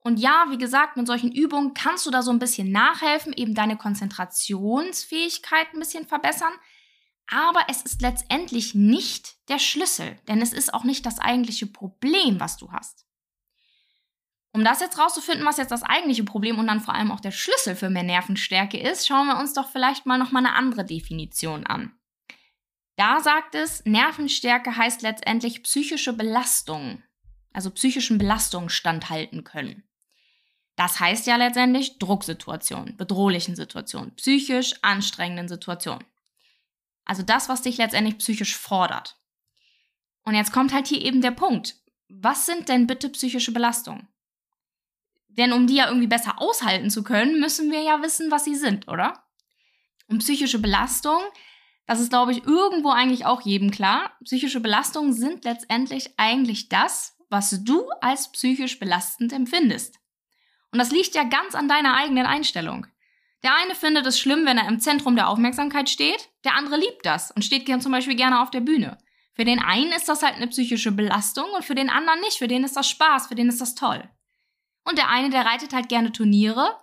Und 0.00 0.18
ja, 0.18 0.46
wie 0.50 0.58
gesagt, 0.58 0.96
mit 0.96 1.06
solchen 1.06 1.32
Übungen 1.32 1.72
kannst 1.72 2.04
du 2.04 2.10
da 2.10 2.22
so 2.22 2.30
ein 2.30 2.38
bisschen 2.38 2.70
nachhelfen, 2.70 3.32
eben 3.32 3.54
deine 3.54 3.76
Konzentrationsfähigkeit 3.76 5.72
ein 5.72 5.78
bisschen 5.78 6.06
verbessern. 6.06 6.52
Aber 7.26 7.60
es 7.68 7.82
ist 7.82 8.02
letztendlich 8.02 8.74
nicht 8.74 9.36
der 9.48 9.58
Schlüssel, 9.58 10.16
denn 10.28 10.42
es 10.42 10.52
ist 10.52 10.74
auch 10.74 10.84
nicht 10.84 11.06
das 11.06 11.18
eigentliche 11.18 11.66
Problem, 11.66 12.38
was 12.40 12.56
du 12.56 12.70
hast. 12.72 13.06
Um 14.52 14.62
das 14.62 14.80
jetzt 14.80 14.98
rauszufinden, 14.98 15.44
was 15.44 15.56
jetzt 15.56 15.72
das 15.72 15.82
eigentliche 15.82 16.22
Problem 16.22 16.58
und 16.60 16.68
dann 16.68 16.80
vor 16.80 16.94
allem 16.94 17.10
auch 17.10 17.18
der 17.18 17.32
Schlüssel 17.32 17.74
für 17.74 17.90
mehr 17.90 18.04
Nervenstärke 18.04 18.78
ist, 18.78 19.06
schauen 19.06 19.26
wir 19.26 19.38
uns 19.38 19.52
doch 19.52 19.68
vielleicht 19.68 20.06
mal 20.06 20.18
nochmal 20.18 20.46
eine 20.46 20.54
andere 20.54 20.84
Definition 20.84 21.66
an. 21.66 21.92
Da 22.96 23.20
sagt 23.20 23.56
es, 23.56 23.84
Nervenstärke 23.84 24.76
heißt 24.76 25.02
letztendlich 25.02 25.64
psychische 25.64 26.12
Belastung, 26.12 27.02
also 27.52 27.70
psychischen 27.70 28.18
Belastungen 28.18 28.68
standhalten 28.68 29.42
können. 29.42 29.82
Das 30.76 31.00
heißt 31.00 31.26
ja 31.26 31.34
letztendlich 31.34 31.98
Drucksituationen, 31.98 32.96
bedrohlichen 32.96 33.56
Situationen, 33.56 34.14
psychisch 34.14 34.74
anstrengenden 34.82 35.48
Situationen. 35.48 36.04
Also 37.04 37.22
das, 37.22 37.48
was 37.48 37.62
dich 37.62 37.76
letztendlich 37.76 38.18
psychisch 38.18 38.56
fordert. 38.56 39.18
Und 40.24 40.34
jetzt 40.34 40.52
kommt 40.52 40.72
halt 40.72 40.86
hier 40.86 41.02
eben 41.02 41.20
der 41.20 41.32
Punkt. 41.32 41.76
Was 42.08 42.46
sind 42.46 42.68
denn 42.68 42.86
bitte 42.86 43.10
psychische 43.10 43.52
Belastungen? 43.52 44.08
Denn 45.28 45.52
um 45.52 45.66
die 45.66 45.76
ja 45.76 45.88
irgendwie 45.88 46.06
besser 46.06 46.40
aushalten 46.40 46.90
zu 46.90 47.02
können, 47.02 47.40
müssen 47.40 47.70
wir 47.70 47.82
ja 47.82 48.02
wissen, 48.02 48.30
was 48.30 48.44
sie 48.44 48.54
sind, 48.54 48.88
oder? 48.88 49.24
Und 50.06 50.18
psychische 50.18 50.58
Belastung, 50.58 51.20
das 51.86 52.00
ist, 52.00 52.10
glaube 52.10 52.32
ich, 52.32 52.44
irgendwo 52.44 52.90
eigentlich 52.90 53.26
auch 53.26 53.42
jedem 53.42 53.70
klar. 53.70 54.16
Psychische 54.24 54.60
Belastungen 54.60 55.12
sind 55.12 55.44
letztendlich 55.44 56.14
eigentlich 56.18 56.68
das, 56.68 57.16
was 57.28 57.64
du 57.64 57.88
als 58.00 58.30
psychisch 58.32 58.78
belastend 58.78 59.32
empfindest. 59.32 59.98
Und 60.70 60.78
das 60.78 60.92
liegt 60.92 61.14
ja 61.14 61.24
ganz 61.24 61.54
an 61.54 61.68
deiner 61.68 61.96
eigenen 61.96 62.26
Einstellung. 62.26 62.86
Der 63.44 63.54
eine 63.54 63.74
findet 63.74 64.06
es 64.06 64.18
schlimm, 64.18 64.46
wenn 64.46 64.56
er 64.56 64.66
im 64.66 64.80
Zentrum 64.80 65.16
der 65.16 65.28
Aufmerksamkeit 65.28 65.90
steht, 65.90 66.30
der 66.44 66.54
andere 66.54 66.78
liebt 66.78 67.04
das 67.04 67.30
und 67.30 67.44
steht 67.44 67.68
zum 67.82 67.92
Beispiel 67.92 68.16
gerne 68.16 68.40
auf 68.40 68.50
der 68.50 68.60
Bühne. 68.60 68.96
Für 69.34 69.44
den 69.44 69.58
einen 69.58 69.92
ist 69.92 70.08
das 70.08 70.22
halt 70.22 70.36
eine 70.36 70.46
psychische 70.46 70.92
Belastung 70.92 71.44
und 71.54 71.64
für 71.64 71.74
den 71.74 71.90
anderen 71.90 72.20
nicht. 72.20 72.38
Für 72.38 72.48
den 72.48 72.64
ist 72.64 72.76
das 72.76 72.88
Spaß, 72.88 73.26
für 73.26 73.34
den 73.34 73.50
ist 73.50 73.60
das 73.60 73.74
toll. 73.74 74.08
Und 74.84 74.96
der 74.96 75.10
eine, 75.10 75.28
der 75.28 75.44
reitet 75.44 75.74
halt 75.74 75.90
gerne 75.90 76.10
Turniere 76.10 76.80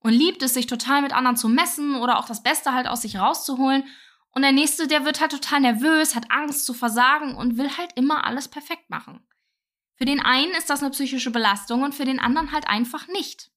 und 0.00 0.12
liebt 0.12 0.42
es, 0.42 0.52
sich 0.52 0.66
total 0.66 1.00
mit 1.00 1.14
anderen 1.14 1.36
zu 1.36 1.48
messen 1.48 1.94
oder 1.94 2.18
auch 2.18 2.26
das 2.26 2.42
Beste 2.42 2.74
halt 2.74 2.86
aus 2.86 3.02
sich 3.02 3.16
rauszuholen. 3.16 3.84
Und 4.32 4.42
der 4.42 4.52
nächste, 4.52 4.86
der 4.86 5.06
wird 5.06 5.20
halt 5.20 5.30
total 5.30 5.60
nervös, 5.60 6.14
hat 6.14 6.30
Angst 6.30 6.66
zu 6.66 6.74
versagen 6.74 7.34
und 7.34 7.56
will 7.56 7.76
halt 7.78 7.92
immer 7.94 8.26
alles 8.26 8.48
perfekt 8.48 8.90
machen. 8.90 9.26
Für 9.94 10.04
den 10.04 10.20
einen 10.20 10.52
ist 10.52 10.68
das 10.68 10.82
eine 10.82 10.90
psychische 10.90 11.30
Belastung 11.30 11.82
und 11.82 11.94
für 11.94 12.04
den 12.04 12.18
anderen 12.18 12.52
halt 12.52 12.68
einfach 12.68 13.06
nicht. 13.08 13.53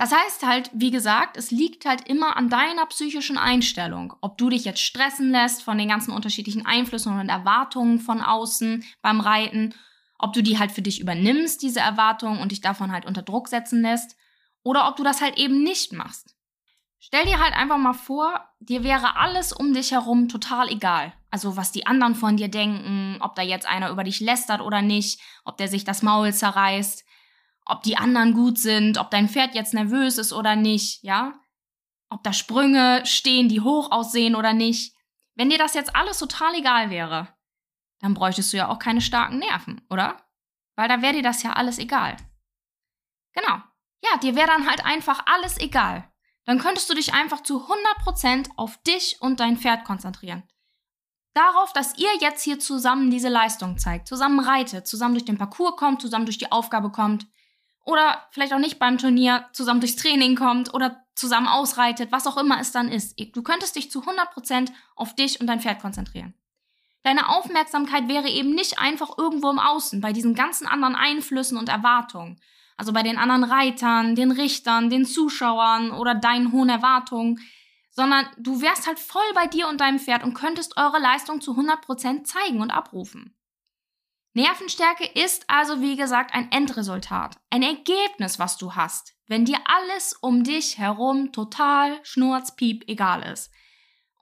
Das 0.00 0.12
heißt 0.12 0.46
halt, 0.46 0.70
wie 0.72 0.90
gesagt, 0.90 1.36
es 1.36 1.50
liegt 1.50 1.84
halt 1.84 2.08
immer 2.08 2.38
an 2.38 2.48
deiner 2.48 2.86
psychischen 2.86 3.36
Einstellung, 3.36 4.14
ob 4.22 4.38
du 4.38 4.48
dich 4.48 4.64
jetzt 4.64 4.80
stressen 4.80 5.30
lässt 5.30 5.62
von 5.62 5.76
den 5.76 5.90
ganzen 5.90 6.12
unterschiedlichen 6.12 6.64
Einflüssen 6.64 7.20
und 7.20 7.28
Erwartungen 7.28 7.98
von 7.98 8.22
außen 8.22 8.82
beim 9.02 9.20
Reiten, 9.20 9.74
ob 10.18 10.32
du 10.32 10.42
die 10.42 10.58
halt 10.58 10.72
für 10.72 10.80
dich 10.80 11.02
übernimmst, 11.02 11.60
diese 11.60 11.80
Erwartungen, 11.80 12.40
und 12.40 12.50
dich 12.50 12.62
davon 12.62 12.92
halt 12.92 13.04
unter 13.04 13.20
Druck 13.20 13.48
setzen 13.48 13.82
lässt, 13.82 14.16
oder 14.62 14.88
ob 14.88 14.96
du 14.96 15.04
das 15.04 15.20
halt 15.20 15.36
eben 15.36 15.62
nicht 15.62 15.92
machst. 15.92 16.34
Stell 16.98 17.26
dir 17.26 17.38
halt 17.38 17.54
einfach 17.54 17.76
mal 17.76 17.92
vor, 17.92 18.48
dir 18.58 18.82
wäre 18.82 19.16
alles 19.16 19.52
um 19.52 19.74
dich 19.74 19.90
herum 19.90 20.30
total 20.30 20.70
egal. 20.70 21.12
Also 21.30 21.58
was 21.58 21.72
die 21.72 21.86
anderen 21.86 22.14
von 22.14 22.38
dir 22.38 22.48
denken, 22.48 23.18
ob 23.20 23.34
da 23.34 23.42
jetzt 23.42 23.66
einer 23.66 23.90
über 23.90 24.04
dich 24.04 24.20
lästert 24.20 24.62
oder 24.62 24.80
nicht, 24.80 25.20
ob 25.44 25.58
der 25.58 25.68
sich 25.68 25.84
das 25.84 26.00
Maul 26.00 26.32
zerreißt, 26.32 27.04
ob 27.70 27.82
die 27.82 27.96
anderen 27.96 28.34
gut 28.34 28.58
sind, 28.58 28.98
ob 28.98 29.10
dein 29.10 29.28
Pferd 29.28 29.54
jetzt 29.54 29.74
nervös 29.74 30.18
ist 30.18 30.32
oder 30.32 30.56
nicht, 30.56 31.02
ja? 31.02 31.40
Ob 32.08 32.22
da 32.22 32.32
Sprünge 32.32 33.04
stehen, 33.06 33.48
die 33.48 33.60
hoch 33.60 33.90
aussehen 33.90 34.34
oder 34.34 34.52
nicht. 34.52 34.94
Wenn 35.34 35.50
dir 35.50 35.58
das 35.58 35.74
jetzt 35.74 35.94
alles 35.94 36.18
total 36.18 36.54
egal 36.54 36.90
wäre, 36.90 37.28
dann 38.00 38.14
bräuchtest 38.14 38.52
du 38.52 38.56
ja 38.56 38.68
auch 38.68 38.78
keine 38.78 39.00
starken 39.00 39.38
Nerven, 39.38 39.80
oder? 39.90 40.16
Weil 40.76 40.88
da 40.88 41.02
wäre 41.02 41.14
dir 41.14 41.22
das 41.22 41.42
ja 41.42 41.52
alles 41.52 41.78
egal. 41.78 42.16
Genau. 43.32 43.62
Ja, 44.02 44.16
dir 44.22 44.34
wäre 44.34 44.48
dann 44.48 44.68
halt 44.68 44.84
einfach 44.84 45.24
alles 45.26 45.58
egal 45.60 46.10
dann 46.50 46.58
könntest 46.58 46.90
du 46.90 46.94
dich 46.94 47.14
einfach 47.14 47.42
zu 47.42 47.64
100% 47.68 48.50
auf 48.56 48.76
dich 48.82 49.18
und 49.20 49.40
dein 49.40 49.56
Pferd 49.56 49.84
konzentrieren. 49.84 50.42
Darauf, 51.32 51.72
dass 51.72 51.96
ihr 51.96 52.10
jetzt 52.20 52.42
hier 52.42 52.58
zusammen 52.58 53.10
diese 53.10 53.28
Leistung 53.28 53.78
zeigt, 53.78 54.08
zusammen 54.08 54.40
reitet, 54.40 54.86
zusammen 54.88 55.14
durch 55.14 55.24
den 55.24 55.38
Parcours 55.38 55.76
kommt, 55.76 56.02
zusammen 56.02 56.24
durch 56.24 56.38
die 56.38 56.50
Aufgabe 56.50 56.90
kommt 56.90 57.26
oder 57.84 58.26
vielleicht 58.30 58.52
auch 58.52 58.58
nicht 58.58 58.78
beim 58.78 58.98
Turnier, 58.98 59.48
zusammen 59.52 59.80
durchs 59.80 59.96
Training 59.96 60.36
kommt 60.36 60.74
oder 60.74 61.04
zusammen 61.14 61.48
ausreitet, 61.48 62.12
was 62.12 62.26
auch 62.26 62.36
immer 62.36 62.60
es 62.60 62.72
dann 62.72 62.88
ist. 62.88 63.18
Du 63.34 63.42
könntest 63.42 63.76
dich 63.76 63.90
zu 63.90 64.02
100% 64.02 64.70
auf 64.96 65.14
dich 65.14 65.40
und 65.40 65.46
dein 65.46 65.60
Pferd 65.60 65.80
konzentrieren. 65.80 66.34
Deine 67.02 67.28
Aufmerksamkeit 67.30 68.08
wäre 68.08 68.28
eben 68.28 68.54
nicht 68.54 68.78
einfach 68.78 69.16
irgendwo 69.16 69.50
im 69.50 69.58
Außen, 69.58 70.00
bei 70.00 70.12
diesen 70.12 70.34
ganzen 70.34 70.66
anderen 70.66 70.94
Einflüssen 70.94 71.56
und 71.56 71.68
Erwartungen, 71.68 72.40
also 72.76 72.92
bei 72.92 73.02
den 73.02 73.16
anderen 73.16 73.44
Reitern, 73.44 74.14
den 74.14 74.30
Richtern, 74.30 74.90
den 74.90 75.06
Zuschauern 75.06 75.92
oder 75.92 76.14
deinen 76.14 76.52
hohen 76.52 76.68
Erwartungen, 76.68 77.40
sondern 77.90 78.26
du 78.38 78.60
wärst 78.60 78.86
halt 78.86 78.98
voll 78.98 79.22
bei 79.34 79.46
dir 79.46 79.68
und 79.68 79.80
deinem 79.80 79.98
Pferd 79.98 80.24
und 80.24 80.34
könntest 80.34 80.76
eure 80.76 80.98
Leistung 80.98 81.40
zu 81.40 81.52
100% 81.52 82.24
zeigen 82.24 82.60
und 82.60 82.70
abrufen. 82.70 83.34
Nervenstärke 84.32 85.06
ist 85.06 85.44
also 85.48 85.80
wie 85.80 85.96
gesagt 85.96 86.32
ein 86.34 86.52
Endresultat, 86.52 87.36
ein 87.50 87.62
Ergebnis, 87.62 88.38
was 88.38 88.56
du 88.56 88.74
hast, 88.76 89.14
wenn 89.26 89.44
dir 89.44 89.58
alles 89.64 90.12
um 90.12 90.44
dich 90.44 90.78
herum 90.78 91.32
total 91.32 91.98
schnurzpiep 92.04 92.84
egal 92.86 93.22
ist. 93.22 93.50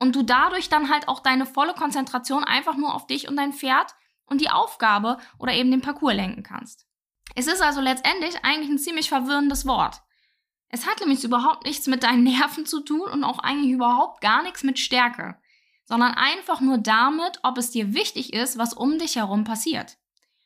Und 0.00 0.16
du 0.16 0.22
dadurch 0.22 0.70
dann 0.70 0.88
halt 0.88 1.08
auch 1.08 1.20
deine 1.20 1.44
volle 1.44 1.74
Konzentration 1.74 2.44
einfach 2.44 2.76
nur 2.76 2.94
auf 2.94 3.06
dich 3.06 3.28
und 3.28 3.36
dein 3.36 3.52
Pferd 3.52 3.94
und 4.24 4.40
die 4.40 4.50
Aufgabe 4.50 5.18
oder 5.38 5.52
eben 5.52 5.70
den 5.70 5.82
Parcours 5.82 6.14
lenken 6.14 6.42
kannst. 6.42 6.86
Es 7.34 7.46
ist 7.46 7.60
also 7.60 7.80
letztendlich 7.82 8.44
eigentlich 8.44 8.70
ein 8.70 8.78
ziemlich 8.78 9.10
verwirrendes 9.10 9.66
Wort. 9.66 10.00
Es 10.70 10.86
hat 10.86 11.00
nämlich 11.00 11.22
überhaupt 11.24 11.66
nichts 11.66 11.86
mit 11.86 12.02
deinen 12.02 12.24
Nerven 12.24 12.64
zu 12.64 12.80
tun 12.80 13.10
und 13.10 13.24
auch 13.24 13.40
eigentlich 13.40 13.72
überhaupt 13.72 14.22
gar 14.22 14.42
nichts 14.42 14.62
mit 14.62 14.78
Stärke, 14.78 15.38
sondern 15.88 16.12
einfach 16.12 16.60
nur 16.60 16.76
damit, 16.76 17.40
ob 17.42 17.56
es 17.56 17.70
dir 17.70 17.94
wichtig 17.94 18.34
ist, 18.34 18.58
was 18.58 18.74
um 18.74 18.98
dich 18.98 19.16
herum 19.16 19.44
passiert. 19.44 19.96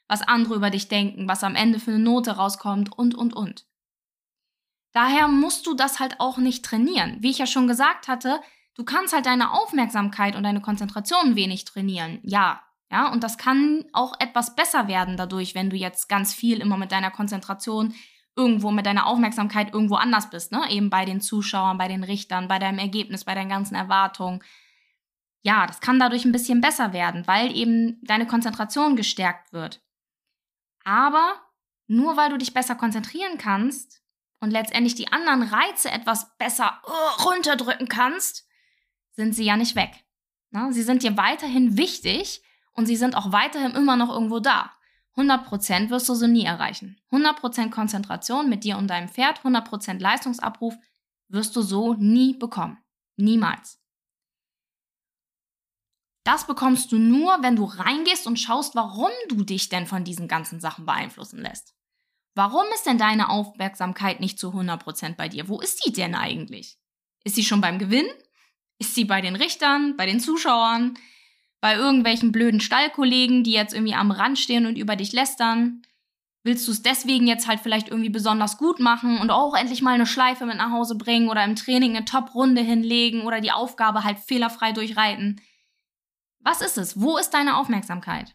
Was 0.06 0.22
andere 0.22 0.54
über 0.54 0.70
dich 0.70 0.86
denken, 0.86 1.26
was 1.26 1.42
am 1.42 1.56
Ende 1.56 1.80
für 1.80 1.90
eine 1.90 1.98
Note 1.98 2.36
rauskommt 2.36 2.96
und, 2.96 3.16
und, 3.16 3.34
und. 3.34 3.66
Daher 4.92 5.26
musst 5.26 5.66
du 5.66 5.74
das 5.74 5.98
halt 5.98 6.20
auch 6.20 6.38
nicht 6.38 6.64
trainieren. 6.64 7.16
Wie 7.20 7.30
ich 7.30 7.38
ja 7.38 7.46
schon 7.46 7.66
gesagt 7.66 8.06
hatte, 8.06 8.40
du 8.76 8.84
kannst 8.84 9.12
halt 9.12 9.26
deine 9.26 9.52
Aufmerksamkeit 9.52 10.36
und 10.36 10.44
deine 10.44 10.60
Konzentration 10.60 11.34
wenig 11.34 11.64
trainieren. 11.64 12.20
Ja, 12.22 12.62
ja, 12.92 13.10
und 13.10 13.24
das 13.24 13.36
kann 13.36 13.84
auch 13.92 14.12
etwas 14.20 14.54
besser 14.54 14.86
werden 14.86 15.16
dadurch, 15.16 15.56
wenn 15.56 15.70
du 15.70 15.76
jetzt 15.76 16.08
ganz 16.08 16.34
viel 16.34 16.60
immer 16.60 16.76
mit 16.76 16.92
deiner 16.92 17.10
Konzentration 17.10 17.94
irgendwo 18.36 18.70
mit 18.70 18.86
deiner 18.86 19.06
Aufmerksamkeit 19.06 19.74
irgendwo 19.74 19.96
anders 19.96 20.30
bist, 20.30 20.52
ne? 20.52 20.62
Eben 20.70 20.88
bei 20.88 21.04
den 21.04 21.20
Zuschauern, 21.20 21.78
bei 21.78 21.88
den 21.88 22.04
Richtern, 22.04 22.48
bei 22.48 22.58
deinem 22.58 22.78
Ergebnis, 22.78 23.24
bei 23.24 23.34
deinen 23.34 23.48
ganzen 23.48 23.74
Erwartungen. 23.74 24.42
Ja, 25.42 25.66
das 25.66 25.80
kann 25.80 25.98
dadurch 25.98 26.24
ein 26.24 26.32
bisschen 26.32 26.60
besser 26.60 26.92
werden, 26.92 27.26
weil 27.26 27.54
eben 27.56 28.00
deine 28.02 28.26
Konzentration 28.26 28.96
gestärkt 28.96 29.52
wird. 29.52 29.82
Aber 30.84 31.34
nur 31.86 32.16
weil 32.16 32.30
du 32.30 32.38
dich 32.38 32.54
besser 32.54 32.74
konzentrieren 32.74 33.38
kannst 33.38 34.02
und 34.40 34.50
letztendlich 34.50 34.94
die 34.94 35.12
anderen 35.12 35.42
Reize 35.42 35.90
etwas 35.90 36.36
besser 36.36 36.80
uh, 36.86 37.22
runterdrücken 37.24 37.88
kannst, 37.88 38.46
sind 39.12 39.34
sie 39.34 39.44
ja 39.44 39.56
nicht 39.56 39.74
weg. 39.76 40.04
Ne? 40.50 40.72
Sie 40.72 40.82
sind 40.82 41.02
dir 41.02 41.16
weiterhin 41.16 41.76
wichtig, 41.76 42.42
und 42.74 42.86
sie 42.86 42.96
sind 42.96 43.16
auch 43.16 43.32
weiterhin 43.32 43.72
immer 43.72 43.96
noch 43.96 44.10
irgendwo 44.10 44.40
da. 44.40 44.72
100% 45.16 45.90
wirst 45.90 46.08
du 46.08 46.14
so 46.14 46.26
nie 46.26 46.44
erreichen. 46.44 46.98
100% 47.10 47.70
Konzentration 47.70 48.48
mit 48.48 48.64
dir 48.64 48.78
und 48.78 48.88
deinem 48.88 49.08
Pferd, 49.08 49.40
100% 49.40 50.00
Leistungsabruf 50.00 50.74
wirst 51.28 51.54
du 51.54 51.62
so 51.62 51.94
nie 51.94 52.34
bekommen. 52.34 52.78
Niemals. 53.16 53.81
Das 56.24 56.46
bekommst 56.46 56.92
du 56.92 56.98
nur, 56.98 57.38
wenn 57.42 57.56
du 57.56 57.64
reingehst 57.64 58.26
und 58.26 58.38
schaust, 58.38 58.74
warum 58.74 59.10
du 59.28 59.42
dich 59.44 59.68
denn 59.68 59.86
von 59.86 60.04
diesen 60.04 60.28
ganzen 60.28 60.60
Sachen 60.60 60.86
beeinflussen 60.86 61.40
lässt. 61.40 61.74
Warum 62.34 62.64
ist 62.74 62.86
denn 62.86 62.98
deine 62.98 63.28
Aufmerksamkeit 63.28 64.20
nicht 64.20 64.38
zu 64.38 64.50
100% 64.50 65.16
bei 65.16 65.28
dir? 65.28 65.48
Wo 65.48 65.60
ist 65.60 65.84
die 65.84 65.92
denn 65.92 66.14
eigentlich? 66.14 66.78
Ist 67.24 67.34
sie 67.34 67.44
schon 67.44 67.60
beim 67.60 67.78
Gewinn? 67.78 68.06
Ist 68.78 68.94
sie 68.94 69.04
bei 69.04 69.20
den 69.20 69.36
Richtern, 69.36 69.96
bei 69.96 70.06
den 70.06 70.20
Zuschauern? 70.20 70.96
bei 71.62 71.76
irgendwelchen 71.76 72.32
blöden 72.32 72.60
Stallkollegen, 72.60 73.44
die 73.44 73.52
jetzt 73.52 73.72
irgendwie 73.72 73.94
am 73.94 74.10
Rand 74.10 74.38
stehen 74.38 74.66
und 74.66 74.76
über 74.76 74.96
dich 74.96 75.12
lästern? 75.12 75.82
Willst 76.42 76.66
du 76.66 76.72
es 76.72 76.82
deswegen 76.82 77.28
jetzt 77.28 77.46
halt 77.46 77.60
vielleicht 77.60 77.88
irgendwie 77.88 78.10
besonders 78.10 78.58
gut 78.58 78.80
machen 78.80 79.18
und 79.18 79.30
auch 79.30 79.54
endlich 79.54 79.80
mal 79.80 79.94
eine 79.94 80.06
Schleife 80.06 80.44
mit 80.44 80.56
nach 80.56 80.72
Hause 80.72 80.96
bringen 80.96 81.28
oder 81.28 81.44
im 81.44 81.54
Training 81.54 81.96
eine 81.96 82.04
Top-Runde 82.04 82.60
hinlegen 82.60 83.22
oder 83.22 83.40
die 83.40 83.52
Aufgabe 83.52 84.02
halt 84.02 84.18
fehlerfrei 84.18 84.72
durchreiten? 84.72 85.40
Was 86.42 86.60
ist 86.60 86.78
es? 86.78 87.00
Wo 87.00 87.18
ist 87.18 87.30
deine 87.30 87.56
Aufmerksamkeit? 87.56 88.34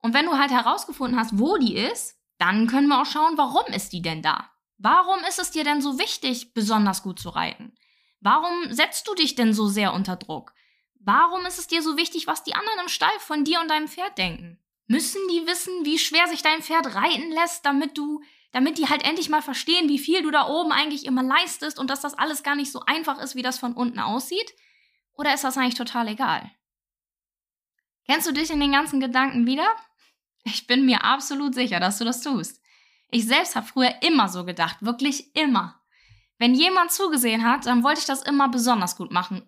Und 0.00 0.14
wenn 0.14 0.26
du 0.26 0.38
halt 0.38 0.50
herausgefunden 0.50 1.18
hast, 1.18 1.38
wo 1.38 1.56
die 1.58 1.76
ist, 1.76 2.18
dann 2.38 2.66
können 2.66 2.88
wir 2.88 3.00
auch 3.00 3.06
schauen, 3.06 3.36
warum 3.36 3.66
ist 3.72 3.92
die 3.92 4.02
denn 4.02 4.22
da? 4.22 4.50
Warum 4.78 5.20
ist 5.28 5.38
es 5.38 5.52
dir 5.52 5.62
denn 5.62 5.80
so 5.80 5.98
wichtig, 5.98 6.54
besonders 6.54 7.02
gut 7.02 7.20
zu 7.20 7.28
reiten? 7.28 7.74
Warum 8.20 8.72
setzt 8.72 9.06
du 9.06 9.14
dich 9.14 9.34
denn 9.34 9.54
so 9.54 9.68
sehr 9.68 9.92
unter 9.92 10.16
Druck? 10.16 10.52
Warum 10.98 11.46
ist 11.46 11.58
es 11.58 11.66
dir 11.66 11.82
so 11.82 11.96
wichtig, 11.96 12.26
was 12.26 12.42
die 12.42 12.54
anderen 12.54 12.80
im 12.80 12.88
Stall 12.88 13.16
von 13.18 13.44
dir 13.44 13.60
und 13.60 13.68
deinem 13.68 13.88
Pferd 13.88 14.18
denken? 14.18 14.58
Müssen 14.86 15.20
die 15.30 15.46
wissen, 15.46 15.84
wie 15.84 15.98
schwer 15.98 16.26
sich 16.28 16.42
dein 16.42 16.62
Pferd 16.62 16.94
reiten 16.94 17.30
lässt, 17.30 17.64
damit 17.64 17.96
du, 17.96 18.22
damit 18.52 18.78
die 18.78 18.88
halt 18.88 19.04
endlich 19.04 19.28
mal 19.28 19.42
verstehen, 19.42 19.88
wie 19.88 19.98
viel 19.98 20.22
du 20.22 20.30
da 20.30 20.48
oben 20.48 20.72
eigentlich 20.72 21.06
immer 21.06 21.22
leistest 21.22 21.78
und 21.78 21.90
dass 21.90 22.00
das 22.00 22.14
alles 22.14 22.42
gar 22.42 22.54
nicht 22.54 22.72
so 22.72 22.80
einfach 22.80 23.20
ist, 23.20 23.34
wie 23.34 23.42
das 23.42 23.58
von 23.58 23.74
unten 23.74 24.00
aussieht? 24.00 24.52
Oder 25.14 25.34
ist 25.34 25.44
das 25.44 25.56
eigentlich 25.56 25.74
total 25.74 26.08
egal? 26.08 26.50
Kennst 28.06 28.26
du 28.26 28.32
dich 28.32 28.50
in 28.50 28.60
den 28.60 28.72
ganzen 28.72 29.00
Gedanken 29.00 29.46
wieder? 29.46 29.66
Ich 30.44 30.66
bin 30.66 30.84
mir 30.86 31.04
absolut 31.04 31.54
sicher, 31.54 31.80
dass 31.80 31.98
du 31.98 32.04
das 32.04 32.20
tust. 32.20 32.60
Ich 33.08 33.26
selbst 33.26 33.56
habe 33.56 33.66
früher 33.66 34.02
immer 34.02 34.28
so 34.28 34.44
gedacht, 34.44 34.78
wirklich 34.80 35.36
immer. 35.36 35.80
Wenn 36.38 36.54
jemand 36.54 36.90
zugesehen 36.90 37.44
hat, 37.44 37.66
dann 37.66 37.84
wollte 37.84 38.00
ich 38.00 38.06
das 38.06 38.22
immer 38.22 38.48
besonders 38.48 38.96
gut 38.96 39.12
machen 39.12 39.42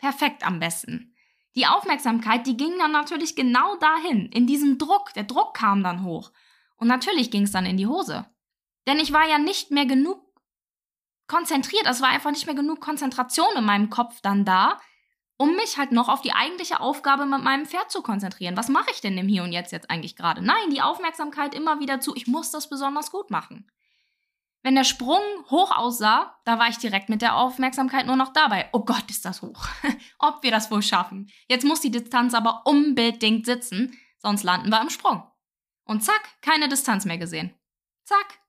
perfekt 0.00 0.44
am 0.44 0.58
besten. 0.58 1.14
Die 1.54 1.66
Aufmerksamkeit, 1.66 2.46
die 2.46 2.56
ging 2.56 2.78
dann 2.78 2.92
natürlich 2.92 3.36
genau 3.36 3.76
dahin, 3.76 4.26
in 4.32 4.46
diesen 4.46 4.78
Druck. 4.78 5.12
Der 5.14 5.24
Druck 5.24 5.54
kam 5.54 5.82
dann 5.82 6.04
hoch. 6.04 6.32
Und 6.76 6.88
natürlich 6.88 7.30
ging 7.30 7.42
es 7.42 7.52
dann 7.52 7.66
in 7.66 7.76
die 7.76 7.86
Hose. 7.86 8.26
Denn 8.86 8.98
ich 8.98 9.12
war 9.12 9.28
ja 9.28 9.38
nicht 9.38 9.70
mehr 9.70 9.86
genug 9.86 10.24
konzentriert, 11.26 11.86
es 11.86 12.00
war 12.00 12.08
einfach 12.08 12.30
nicht 12.30 12.46
mehr 12.46 12.56
genug 12.56 12.80
Konzentration 12.80 13.56
in 13.56 13.64
meinem 13.64 13.88
Kopf 13.88 14.20
dann 14.20 14.44
da, 14.44 14.80
um 15.40 15.56
mich 15.56 15.78
halt 15.78 15.90
noch 15.90 16.10
auf 16.10 16.20
die 16.20 16.34
eigentliche 16.34 16.80
Aufgabe 16.80 17.24
mit 17.24 17.42
meinem 17.42 17.64
Pferd 17.64 17.90
zu 17.90 18.02
konzentrieren. 18.02 18.58
Was 18.58 18.68
mache 18.68 18.90
ich 18.92 19.00
denn 19.00 19.16
im 19.16 19.26
Hier 19.26 19.42
und 19.42 19.52
Jetzt 19.52 19.72
jetzt 19.72 19.88
eigentlich 19.88 20.14
gerade? 20.14 20.42
Nein, 20.42 20.68
die 20.70 20.82
Aufmerksamkeit 20.82 21.54
immer 21.54 21.80
wieder 21.80 21.98
zu, 21.98 22.14
ich 22.14 22.26
muss 22.26 22.50
das 22.50 22.68
besonders 22.68 23.10
gut 23.10 23.30
machen. 23.30 23.66
Wenn 24.62 24.74
der 24.74 24.84
Sprung 24.84 25.22
hoch 25.48 25.74
aussah, 25.74 26.38
da 26.44 26.58
war 26.58 26.68
ich 26.68 26.76
direkt 26.76 27.08
mit 27.08 27.22
der 27.22 27.36
Aufmerksamkeit 27.36 28.04
nur 28.04 28.16
noch 28.16 28.34
dabei. 28.34 28.68
Oh 28.74 28.84
Gott, 28.84 29.04
ist 29.08 29.24
das 29.24 29.40
hoch. 29.40 29.66
Ob 30.18 30.42
wir 30.42 30.50
das 30.50 30.70
wohl 30.70 30.82
schaffen. 30.82 31.30
Jetzt 31.48 31.64
muss 31.64 31.80
die 31.80 31.90
Distanz 31.90 32.34
aber 32.34 32.66
unbedingt 32.66 33.46
sitzen, 33.46 33.98
sonst 34.18 34.42
landen 34.42 34.68
wir 34.68 34.82
im 34.82 34.90
Sprung. 34.90 35.22
Und 35.84 36.04
zack, 36.04 36.20
keine 36.42 36.68
Distanz 36.68 37.06
mehr 37.06 37.16
gesehen. 37.16 37.54
Zack, 38.04 38.40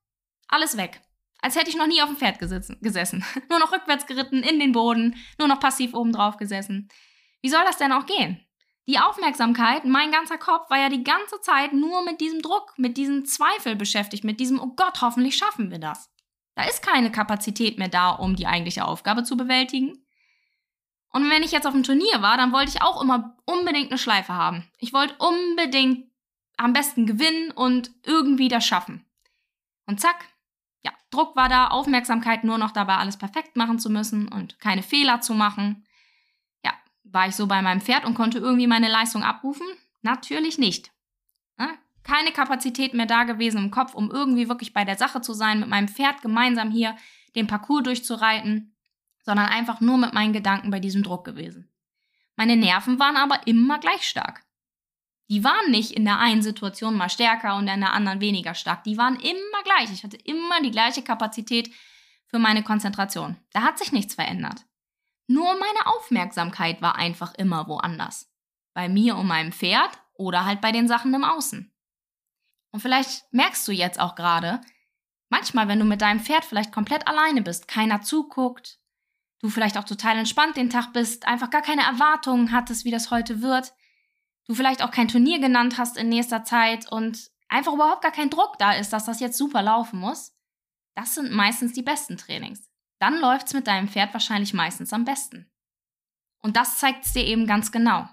alles 0.50 0.76
weg. 0.76 1.02
Als 1.42 1.56
hätte 1.56 1.70
ich 1.70 1.76
noch 1.76 1.88
nie 1.88 2.02
auf 2.02 2.10
dem 2.10 2.18
Pferd 2.18 2.40
gesessen. 2.40 2.78
gesessen. 2.82 3.26
nur 3.50 3.60
noch 3.60 3.72
rückwärts 3.72 4.06
geritten, 4.06 4.44
in 4.44 4.60
den 4.60 4.72
Boden, 4.72 5.16
nur 5.40 5.48
noch 5.48 5.60
passiv 5.60 5.94
oben 5.94 6.14
drauf 6.14 6.38
gesessen. 6.38 6.88
Wie 7.42 7.50
soll 7.50 7.64
das 7.66 7.78
denn 7.78 7.92
auch 7.92 8.06
gehen? 8.06 8.40
Die 8.88 9.00
Aufmerksamkeit, 9.00 9.86
mein 9.86 10.12
ganzer 10.12 10.38
Kopf 10.38 10.70
war 10.70 10.78
ja 10.78 10.90
die 10.90 11.04
ganze 11.04 11.40
Zeit 11.42 11.74
nur 11.74 12.04
mit 12.04 12.20
diesem 12.20 12.42
Druck, 12.42 12.74
mit 12.78 12.98
diesem 12.98 13.26
Zweifel 13.26 13.76
beschäftigt, 13.76 14.24
mit 14.24 14.40
diesem, 14.40 14.60
oh 14.60 14.74
Gott, 14.76 15.02
hoffentlich 15.02 15.38
schaffen 15.38 15.72
wir 15.72 15.80
das. 15.80 16.12
Da 16.56 16.64
ist 16.64 16.86
keine 16.86 17.12
Kapazität 17.12 17.78
mehr 17.78 17.88
da, 17.88 18.10
um 18.10 18.36
die 18.36 18.48
eigentliche 18.48 18.86
Aufgabe 18.86 19.24
zu 19.24 19.38
bewältigen. 19.38 20.06
Und 21.14 21.30
wenn 21.30 21.44
ich 21.44 21.52
jetzt 21.52 21.68
auf 21.68 21.74
dem 21.74 21.84
Turnier 21.84 22.22
war, 22.22 22.38
dann 22.38 22.54
wollte 22.54 22.70
ich 22.70 22.82
auch 22.82 23.02
immer 23.02 23.38
unbedingt 23.46 23.92
eine 23.92 23.98
Schleife 23.98 24.34
haben. 24.34 24.70
Ich 24.80 24.94
wollte 24.94 25.16
unbedingt 25.20 26.12
am 26.58 26.74
besten 26.74 27.06
gewinnen 27.06 27.52
und 27.52 27.92
irgendwie 28.04 28.48
das 28.48 28.66
schaffen. 28.66 29.06
Und 29.86 30.00
zack, 30.00 30.26
Druck 31.12 31.36
war 31.36 31.50
da, 31.50 31.68
Aufmerksamkeit 31.68 32.44
nur 32.44 32.58
noch 32.58 32.72
dabei, 32.72 32.96
alles 32.96 33.18
perfekt 33.18 33.56
machen 33.56 33.80
zu 33.80 33.90
müssen 33.90 34.28
und 34.30 34.60
keine 34.60 34.82
Fehler 34.82 35.22
zu 35.22 35.34
machen. 35.34 35.86
Ja, 36.64 36.72
war 37.04 37.28
ich 37.28 37.36
so 37.36 37.48
bei 37.48 37.62
meinem 37.62 37.82
Pferd 37.82 38.06
und 38.06 38.16
konnte 38.16 38.40
irgendwie 38.40 38.68
meine 38.68 38.90
Leistung 38.90 39.22
abrufen? 39.22 39.68
Natürlich 40.02 40.58
nicht. 40.58 40.92
Ja, 41.60 41.70
keine 42.04 42.32
Kapazität 42.32 42.94
mehr 42.94 43.06
da 43.06 43.26
gewesen 43.26 43.58
im 43.58 43.72
Kopf, 43.72 43.94
um 43.94 44.10
irgendwie 44.10 44.50
wirklich 44.50 44.74
bei 44.74 44.86
der 44.86 44.98
Sache 44.98 45.22
zu 45.22 45.34
sein, 45.34 45.60
mit 45.60 45.70
meinem 45.70 45.90
Pferd 45.90 46.22
gemeinsam 46.22 46.72
hier 46.72 46.96
den 47.36 47.48
Parcours 47.48 47.84
durchzureiten, 47.84 48.76
sondern 49.24 49.48
einfach 49.48 49.82
nur 49.82 49.98
mit 49.98 50.14
meinen 50.14 50.34
Gedanken 50.34 50.72
bei 50.72 50.80
diesem 50.80 51.04
Druck 51.04 51.26
gewesen. 51.26 51.70
Meine 52.36 52.56
Nerven 52.56 53.00
waren 53.00 53.18
aber 53.18 53.46
immer 53.46 53.80
gleich 53.80 54.08
stark. 54.08 54.44
Die 55.32 55.46
waren 55.46 55.72
nicht 55.72 55.92
in 55.92 56.04
der 56.04 56.20
einen 56.20 56.42
Situation 56.42 56.98
mal 56.98 57.10
stärker 57.10 57.56
und 57.56 57.66
in 57.70 57.80
der 57.80 57.94
anderen 57.94 58.20
weniger 58.20 58.54
stark. 58.54 58.84
Die 58.84 58.98
waren 58.98 59.16
immer 59.16 59.64
gleich. 59.64 59.90
Ich 59.94 60.04
hatte 60.04 60.18
immer 60.18 60.62
die 60.62 60.72
gleiche 60.72 61.04
Kapazität 61.04 61.74
für 62.28 62.38
meine 62.38 62.64
Konzentration. 62.64 63.38
Da 63.54 63.62
hat 63.62 63.80
sich 63.80 63.94
nichts 63.94 64.16
verändert. 64.16 64.66
Nur 65.28 65.54
meine 65.54 65.86
Aufmerksamkeit 65.86 66.82
war 66.82 66.98
einfach 66.98 67.34
immer 67.36 67.70
woanders. 67.70 68.30
Bei 68.74 68.90
mir 68.90 69.16
und 69.16 69.26
meinem 69.26 69.54
Pferd 69.54 69.92
oder 70.16 70.44
halt 70.44 70.60
bei 70.60 70.74
den 70.74 70.90
Sachen 70.90 71.14
im 71.14 71.24
Außen. 71.24 71.74
Und 72.72 72.82
vielleicht 72.82 73.24
merkst 73.32 73.66
du 73.70 73.72
jetzt 73.72 74.02
auch 74.02 74.16
gerade, 74.16 74.60
manchmal, 75.30 75.70
wenn 75.70 75.80
du 75.80 75.86
mit 75.86 76.02
deinem 76.02 76.20
Pferd 76.20 76.44
vielleicht 76.44 76.74
komplett 76.74 77.08
alleine 77.08 77.42
bist, 77.42 77.70
keiner 77.70 78.02
zuguckt, 78.02 78.82
du 79.40 79.48
vielleicht 79.48 79.78
auch 79.78 79.86
total 79.86 80.18
entspannt 80.18 80.58
den 80.58 80.70
Tag 80.70 80.92
bist, 80.92 81.26
einfach 81.26 81.52
gar 81.52 81.62
keine 81.62 81.84
Erwartungen 81.84 82.52
hattest, 82.52 82.84
wie 82.84 82.92
das 82.92 83.12
heute 83.12 83.42
wird, 83.42 83.72
du 84.48 84.56
vielleicht 84.56 84.84
auch 84.84 84.92
kein 84.92 85.08
Turnier 85.08 85.40
genannt 85.40 85.78
hast 85.78 85.98
in 85.98 86.10
nächster 86.10 86.44
Zeit 86.44 86.92
und 86.92 87.32
einfach 87.48 87.74
überhaupt 87.74 88.02
gar 88.02 88.12
kein 88.12 88.30
Druck 88.30 88.58
da 88.58 88.74
ist, 88.74 88.92
dass 88.94 89.06
das 89.06 89.20
jetzt 89.20 89.38
super 89.38 89.62
laufen 89.62 90.00
muss, 90.00 90.36
das 90.96 91.16
sind 91.16 91.32
meistens 91.32 91.74
die 91.74 91.84
besten 91.84 92.18
Trainings. 92.18 92.70
Dann 93.00 93.20
läuft 93.20 93.48
es 93.48 93.54
mit 93.54 93.68
deinem 93.68 93.88
Pferd 93.88 94.14
wahrscheinlich 94.14 94.54
meistens 94.54 94.94
am 94.94 95.06
besten. 95.06 95.52
Und 96.42 96.58
das 96.58 96.78
zeigt 96.78 97.06
es 97.06 97.14
dir 97.14 97.26
eben 97.26 97.48
ganz 97.48 97.72
genau. 97.72 98.08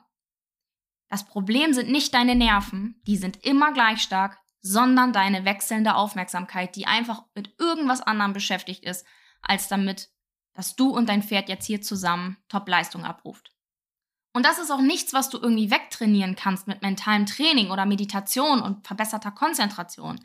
Das 1.09 1.25
Problem 1.25 1.73
sind 1.73 1.91
nicht 1.91 2.13
deine 2.13 2.35
Nerven, 2.35 3.01
die 3.07 3.17
sind 3.17 3.45
immer 3.45 3.73
gleich 3.73 4.03
stark, 4.03 4.39
sondern 4.61 5.13
deine 5.13 5.45
wechselnde 5.45 5.95
Aufmerksamkeit, 5.95 6.77
die 6.77 6.87
einfach 6.87 7.25
mit 7.35 7.55
irgendwas 7.59 8.01
anderem 8.01 8.33
beschäftigt 8.33 8.85
ist, 8.85 9.07
als 9.41 9.69
damit, 9.69 10.11
dass 10.55 10.77
du 10.77 10.91
und 10.91 11.09
dein 11.09 11.23
Pferd 11.23 11.49
jetzt 11.49 11.67
hier 11.67 11.81
zusammen 11.81 12.37
Top-Leistung 12.49 13.05
abruft. 13.05 13.53
Und 14.33 14.45
das 14.45 14.59
ist 14.59 14.71
auch 14.71 14.81
nichts, 14.81 15.13
was 15.13 15.31
du 15.31 15.39
irgendwie 15.39 15.71
wegtrainieren 15.71 16.37
kannst 16.37 16.67
mit 16.67 16.83
mentalem 16.83 17.27
Training 17.27 17.71
oder 17.71 17.87
Meditation 17.87 18.61
und 18.61 18.87
verbesserter 18.87 19.31
Konzentration. 19.31 20.21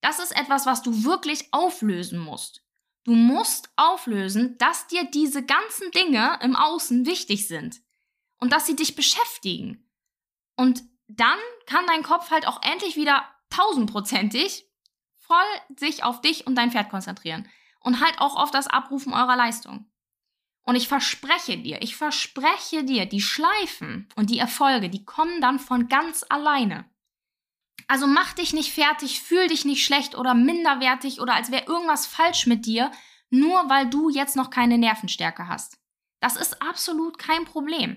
Das 0.00 0.18
ist 0.18 0.36
etwas, 0.36 0.66
was 0.66 0.82
du 0.82 1.04
wirklich 1.04 1.52
auflösen 1.52 2.18
musst. 2.18 2.62
Du 3.04 3.12
musst 3.12 3.70
auflösen, 3.76 4.58
dass 4.58 4.86
dir 4.86 5.04
diese 5.04 5.44
ganzen 5.44 5.90
Dinge 5.90 6.38
im 6.42 6.54
Außen 6.54 7.06
wichtig 7.06 7.48
sind 7.48 7.80
und 8.38 8.52
dass 8.52 8.66
sie 8.66 8.76
dich 8.76 8.94
beschäftigen. 8.94 9.90
Und 10.56 10.82
dann 11.08 11.38
kann 11.66 11.86
dein 11.86 12.02
Kopf 12.02 12.30
halt 12.30 12.46
auch 12.46 12.62
endlich 12.62 12.96
wieder 12.96 13.24
tausendprozentig 13.48 14.66
voll 15.16 15.78
sich 15.78 16.02
auf 16.02 16.20
dich 16.20 16.46
und 16.46 16.56
dein 16.56 16.72
Pferd 16.72 16.90
konzentrieren 16.90 17.48
und 17.80 18.00
halt 18.00 18.20
auch 18.20 18.36
auf 18.36 18.50
das 18.50 18.66
Abrufen 18.66 19.12
eurer 19.12 19.36
Leistung. 19.36 19.86
Und 20.64 20.76
ich 20.76 20.88
verspreche 20.88 21.58
dir, 21.58 21.82
ich 21.82 21.96
verspreche 21.96 22.84
dir, 22.84 23.06
die 23.06 23.20
Schleifen 23.20 24.08
und 24.14 24.30
die 24.30 24.38
Erfolge, 24.38 24.90
die 24.90 25.04
kommen 25.04 25.40
dann 25.40 25.58
von 25.58 25.88
ganz 25.88 26.24
alleine. 26.28 26.84
Also 27.88 28.06
mach 28.06 28.34
dich 28.34 28.52
nicht 28.52 28.72
fertig, 28.72 29.20
fühl 29.20 29.48
dich 29.48 29.64
nicht 29.64 29.84
schlecht 29.84 30.16
oder 30.16 30.34
minderwertig 30.34 31.20
oder 31.20 31.34
als 31.34 31.50
wäre 31.50 31.66
irgendwas 31.66 32.06
falsch 32.06 32.46
mit 32.46 32.66
dir, 32.66 32.92
nur 33.30 33.68
weil 33.68 33.88
du 33.88 34.10
jetzt 34.10 34.36
noch 34.36 34.50
keine 34.50 34.78
Nervenstärke 34.78 35.48
hast. 35.48 35.78
Das 36.20 36.36
ist 36.36 36.62
absolut 36.62 37.18
kein 37.18 37.44
Problem. 37.46 37.96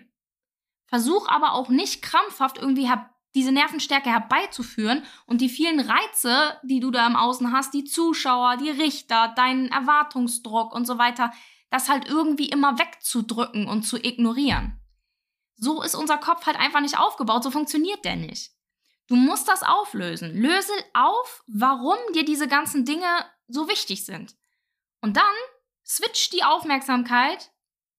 Versuch 0.87 1.27
aber 1.27 1.53
auch 1.53 1.69
nicht 1.69 2.01
krampfhaft 2.01 2.57
irgendwie 2.57 2.89
diese 3.35 3.51
Nervenstärke 3.51 4.09
herbeizuführen 4.09 5.03
und 5.25 5.41
die 5.41 5.49
vielen 5.49 5.79
Reize, 5.79 6.59
die 6.63 6.79
du 6.79 6.91
da 6.91 7.07
im 7.07 7.15
Außen 7.15 7.51
hast, 7.51 7.73
die 7.73 7.83
Zuschauer, 7.83 8.57
die 8.57 8.69
Richter, 8.69 9.33
deinen 9.35 9.69
Erwartungsdruck 9.69 10.73
und 10.73 10.85
so 10.85 10.97
weiter, 10.97 11.31
das 11.73 11.89
halt 11.89 12.07
irgendwie 12.07 12.49
immer 12.49 12.77
wegzudrücken 12.77 13.67
und 13.67 13.81
zu 13.81 13.97
ignorieren. 13.97 14.79
So 15.55 15.81
ist 15.81 15.95
unser 15.95 16.19
Kopf 16.19 16.45
halt 16.45 16.55
einfach 16.55 16.81
nicht 16.81 16.99
aufgebaut, 16.99 17.41
so 17.41 17.49
funktioniert 17.49 18.05
der 18.05 18.15
nicht. 18.15 18.51
Du 19.07 19.15
musst 19.15 19.47
das 19.47 19.63
auflösen. 19.63 20.39
Löse 20.39 20.71
auf, 20.93 21.43
warum 21.47 21.97
dir 22.13 22.25
diese 22.25 22.47
ganzen 22.47 22.85
Dinge 22.85 23.07
so 23.47 23.67
wichtig 23.67 24.05
sind. 24.05 24.35
Und 25.01 25.17
dann 25.17 25.23
switch 25.83 26.29
die 26.29 26.43
Aufmerksamkeit 26.43 27.51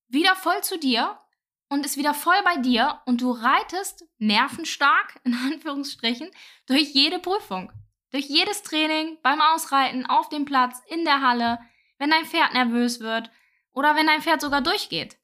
wieder 0.07 0.37
voll 0.37 0.63
zu 0.63 0.79
dir 0.79 1.19
und 1.67 1.85
ist 1.85 1.97
wieder 1.97 2.13
voll 2.13 2.41
bei 2.45 2.55
dir 2.55 3.01
und 3.05 3.19
du 3.19 3.31
reitest 3.31 4.05
nervenstark, 4.19 5.19
in 5.25 5.33
Anführungsstrichen, 5.33 6.31
durch 6.65 6.93
jede 6.93 7.19
Prüfung. 7.19 7.73
Durch 8.11 8.27
jedes 8.27 8.63
Training, 8.63 9.17
beim 9.21 9.41
Ausreiten, 9.41 10.05
auf 10.05 10.29
dem 10.29 10.45
Platz, 10.45 10.81
in 10.87 11.03
der 11.03 11.19
Halle, 11.19 11.59
wenn 11.97 12.09
dein 12.09 12.23
Pferd 12.23 12.53
nervös 12.53 13.01
wird, 13.01 13.29
oder 13.75 13.95
wenn 13.95 14.07
dein 14.07 14.23
Pferd 14.23 14.41
sogar 14.41 14.61
durchgeht. 14.61 15.17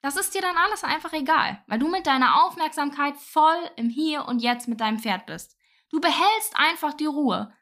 Das 0.00 0.16
ist 0.16 0.34
dir 0.34 0.42
dann 0.42 0.56
alles 0.56 0.82
einfach 0.82 1.12
egal, 1.12 1.62
weil 1.68 1.78
du 1.78 1.86
mit 1.86 2.08
deiner 2.08 2.44
Aufmerksamkeit 2.44 3.16
voll 3.16 3.70
im 3.76 3.88
Hier 3.88 4.26
und 4.26 4.40
Jetzt 4.42 4.66
mit 4.66 4.80
deinem 4.80 4.98
Pferd 4.98 5.26
bist. 5.26 5.56
Du 5.90 6.00
behältst 6.00 6.56
einfach 6.56 6.94
die 6.94 7.06
Ruhe. 7.06 7.52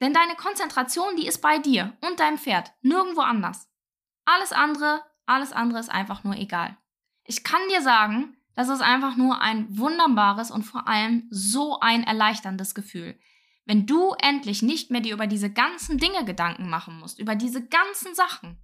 Denn 0.00 0.14
deine 0.14 0.36
Konzentration, 0.36 1.16
die 1.16 1.26
ist 1.26 1.42
bei 1.42 1.58
dir 1.58 1.94
und 2.00 2.20
deinem 2.20 2.38
Pferd, 2.38 2.72
nirgendwo 2.80 3.20
anders. 3.20 3.68
Alles 4.24 4.52
andere, 4.52 5.02
alles 5.26 5.52
andere 5.52 5.80
ist 5.80 5.90
einfach 5.90 6.24
nur 6.24 6.36
egal. 6.36 6.78
Ich 7.24 7.44
kann 7.44 7.60
dir 7.68 7.82
sagen, 7.82 8.36
das 8.54 8.68
ist 8.68 8.80
einfach 8.80 9.16
nur 9.16 9.42
ein 9.42 9.66
wunderbares 9.76 10.50
und 10.50 10.62
vor 10.62 10.88
allem 10.88 11.26
so 11.30 11.80
ein 11.80 12.04
erleichterndes 12.04 12.74
Gefühl. 12.74 13.18
Wenn 13.66 13.86
du 13.86 14.14
endlich 14.14 14.62
nicht 14.62 14.90
mehr 14.90 15.02
dir 15.02 15.12
über 15.12 15.26
diese 15.26 15.52
ganzen 15.52 15.98
Dinge 15.98 16.24
Gedanken 16.24 16.70
machen 16.70 16.98
musst, 16.98 17.18
über 17.18 17.34
diese 17.34 17.66
ganzen 17.66 18.14
Sachen, 18.14 18.58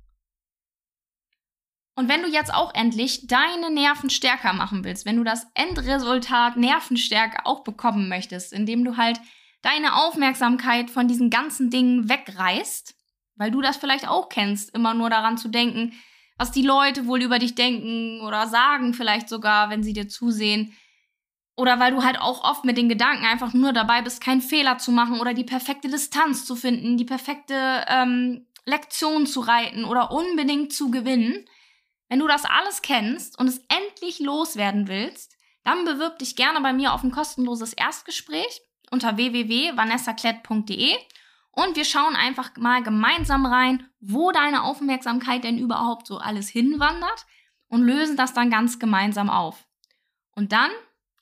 und 1.96 2.10
wenn 2.10 2.22
du 2.22 2.28
jetzt 2.28 2.52
auch 2.52 2.74
endlich 2.74 3.26
deine 3.26 3.70
Nerven 3.70 4.10
stärker 4.10 4.52
machen 4.52 4.84
willst, 4.84 5.06
wenn 5.06 5.16
du 5.16 5.24
das 5.24 5.46
Endresultat 5.54 6.58
Nervenstärke 6.58 7.46
auch 7.46 7.64
bekommen 7.64 8.10
möchtest, 8.10 8.52
indem 8.52 8.84
du 8.84 8.98
halt 8.98 9.18
deine 9.62 9.94
Aufmerksamkeit 9.94 10.90
von 10.90 11.08
diesen 11.08 11.30
ganzen 11.30 11.70
Dingen 11.70 12.10
wegreißt, 12.10 12.94
weil 13.36 13.50
du 13.50 13.62
das 13.62 13.78
vielleicht 13.78 14.06
auch 14.06 14.28
kennst, 14.28 14.74
immer 14.74 14.92
nur 14.92 15.08
daran 15.08 15.38
zu 15.38 15.48
denken, 15.48 15.94
was 16.36 16.52
die 16.52 16.62
Leute 16.62 17.06
wohl 17.06 17.22
über 17.22 17.38
dich 17.38 17.54
denken 17.54 18.20
oder 18.20 18.46
sagen 18.46 18.92
vielleicht 18.92 19.30
sogar, 19.30 19.70
wenn 19.70 19.82
sie 19.82 19.94
dir 19.94 20.06
zusehen. 20.06 20.74
Oder 21.56 21.80
weil 21.80 21.92
du 21.92 22.04
halt 22.04 22.20
auch 22.20 22.44
oft 22.44 22.66
mit 22.66 22.76
den 22.76 22.90
Gedanken 22.90 23.24
einfach 23.24 23.54
nur 23.54 23.72
dabei 23.72 24.02
bist, 24.02 24.22
keinen 24.22 24.42
Fehler 24.42 24.76
zu 24.76 24.92
machen 24.92 25.18
oder 25.18 25.32
die 25.32 25.44
perfekte 25.44 25.88
Distanz 25.88 26.44
zu 26.44 26.56
finden, 26.56 26.98
die 26.98 27.06
perfekte 27.06 27.86
ähm, 27.88 28.46
Lektion 28.66 29.26
zu 29.26 29.40
reiten 29.40 29.86
oder 29.86 30.10
unbedingt 30.10 30.74
zu 30.74 30.90
gewinnen 30.90 31.46
wenn 32.08 32.18
du 32.18 32.26
das 32.26 32.44
alles 32.44 32.82
kennst 32.82 33.38
und 33.38 33.48
es 33.48 33.60
endlich 33.68 34.20
loswerden 34.20 34.88
willst, 34.88 35.36
dann 35.64 35.84
bewirb 35.84 36.18
dich 36.18 36.36
gerne 36.36 36.60
bei 36.60 36.72
mir 36.72 36.92
auf 36.92 37.02
ein 37.02 37.10
kostenloses 37.10 37.72
Erstgespräch 37.72 38.60
unter 38.90 39.16
www.vanessaklett.de 39.16 40.96
und 41.50 41.74
wir 41.74 41.84
schauen 41.84 42.14
einfach 42.14 42.50
mal 42.56 42.82
gemeinsam 42.82 43.46
rein, 43.46 43.88
wo 43.98 44.30
deine 44.30 44.62
Aufmerksamkeit 44.62 45.42
denn 45.42 45.58
überhaupt 45.58 46.06
so 46.06 46.18
alles 46.18 46.48
hinwandert 46.48 47.26
und 47.68 47.82
lösen 47.82 48.16
das 48.16 48.34
dann 48.34 48.50
ganz 48.50 48.78
gemeinsam 48.78 49.30
auf. 49.30 49.66
Und 50.34 50.52
dann 50.52 50.70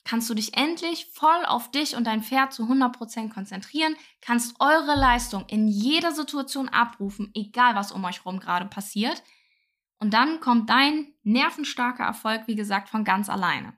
kannst 0.03 0.29
du 0.29 0.33
dich 0.35 0.55
endlich 0.55 1.07
voll 1.13 1.45
auf 1.45 1.71
dich 1.71 1.95
und 1.95 2.05
dein 2.05 2.21
Pferd 2.21 2.53
zu 2.53 2.63
100% 2.63 3.33
konzentrieren, 3.33 3.95
kannst 4.21 4.55
eure 4.59 4.95
Leistung 4.95 5.45
in 5.47 5.67
jeder 5.67 6.11
Situation 6.11 6.69
abrufen, 6.69 7.31
egal 7.33 7.75
was 7.75 7.91
um 7.91 8.03
euch 8.03 8.23
herum 8.23 8.39
gerade 8.39 8.65
passiert, 8.65 9.23
und 9.99 10.13
dann 10.13 10.39
kommt 10.39 10.69
dein 10.69 11.13
nervenstarker 11.23 12.03
Erfolg, 12.03 12.43
wie 12.47 12.55
gesagt, 12.55 12.89
von 12.89 13.03
ganz 13.03 13.29
alleine. 13.29 13.73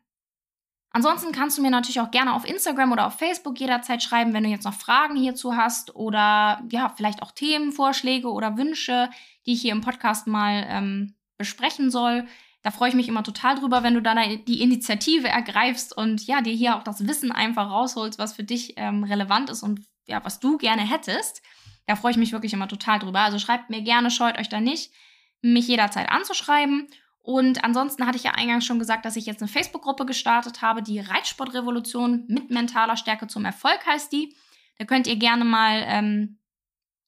Ansonsten 0.91 1.31
kannst 1.31 1.57
du 1.57 1.61
mir 1.61 1.69
natürlich 1.69 1.99
auch 1.99 2.11
gerne 2.11 2.33
auf 2.33 2.47
Instagram 2.47 2.91
oder 2.91 3.05
auf 3.05 3.19
Facebook 3.19 3.59
jederzeit 3.59 4.01
schreiben, 4.01 4.33
wenn 4.33 4.43
du 4.43 4.49
jetzt 4.49 4.63
noch 4.63 4.73
Fragen 4.73 5.15
hierzu 5.15 5.55
hast 5.55 5.95
oder 5.95 6.63
ja, 6.71 6.93
vielleicht 6.95 7.21
auch 7.21 7.31
Themenvorschläge 7.31 8.31
oder 8.31 8.57
Wünsche, 8.57 9.09
die 9.45 9.53
ich 9.53 9.61
hier 9.61 9.73
im 9.73 9.81
Podcast 9.81 10.27
mal 10.27 10.65
ähm, 10.67 11.15
besprechen 11.37 11.91
soll. 11.91 12.25
Da 12.63 12.71
freue 12.71 12.89
ich 12.89 12.95
mich 12.95 13.07
immer 13.07 13.23
total 13.23 13.55
drüber, 13.55 13.83
wenn 13.83 13.93
du 13.93 14.01
dann 14.01 14.17
die 14.45 14.61
Initiative 14.61 15.27
ergreifst 15.27 15.95
und 15.95 16.25
ja, 16.25 16.41
dir 16.41 16.53
hier 16.53 16.75
auch 16.75 16.83
das 16.83 17.05
Wissen 17.07 17.31
einfach 17.31 17.69
rausholst, 17.69 18.17
was 18.17 18.33
für 18.33 18.43
dich 18.43 18.73
ähm, 18.77 19.03
relevant 19.03 19.49
ist 19.49 19.61
und 19.61 19.81
ja, 20.07 20.23
was 20.25 20.39
du 20.39 20.57
gerne 20.57 20.81
hättest. 20.81 21.43
Da 21.85 21.95
freue 21.95 22.11
ich 22.11 22.17
mich 22.17 22.31
wirklich 22.31 22.53
immer 22.53 22.67
total 22.67 22.99
drüber. 22.99 23.19
Also 23.19 23.39
schreibt 23.39 23.69
mir 23.69 23.81
gerne, 23.81 24.09
scheut 24.09 24.39
euch 24.39 24.49
da 24.49 24.59
nicht, 24.59 24.91
mich 25.41 25.67
jederzeit 25.67 26.09
anzuschreiben. 26.09 26.87
Und 27.19 27.63
ansonsten 27.63 28.05
hatte 28.07 28.17
ich 28.17 28.23
ja 28.23 28.31
eingangs 28.31 28.65
schon 28.65 28.79
gesagt, 28.79 29.05
dass 29.05 29.17
ich 29.17 29.25
jetzt 29.25 29.41
eine 29.41 29.49
Facebook-Gruppe 29.49 30.05
gestartet 30.05 30.61
habe, 30.61 30.81
die 30.81 30.99
Reitsportrevolution 30.99 32.23
mit 32.27 32.49
mentaler 32.49 32.95
Stärke 32.95 33.27
zum 33.27 33.43
Erfolg 33.43 33.85
heißt 33.85 34.11
die. 34.13 34.35
Da 34.77 34.85
könnt 34.85 35.07
ihr 35.07 35.17
gerne 35.17 35.43
mal 35.43 35.83
ähm, 35.85 36.39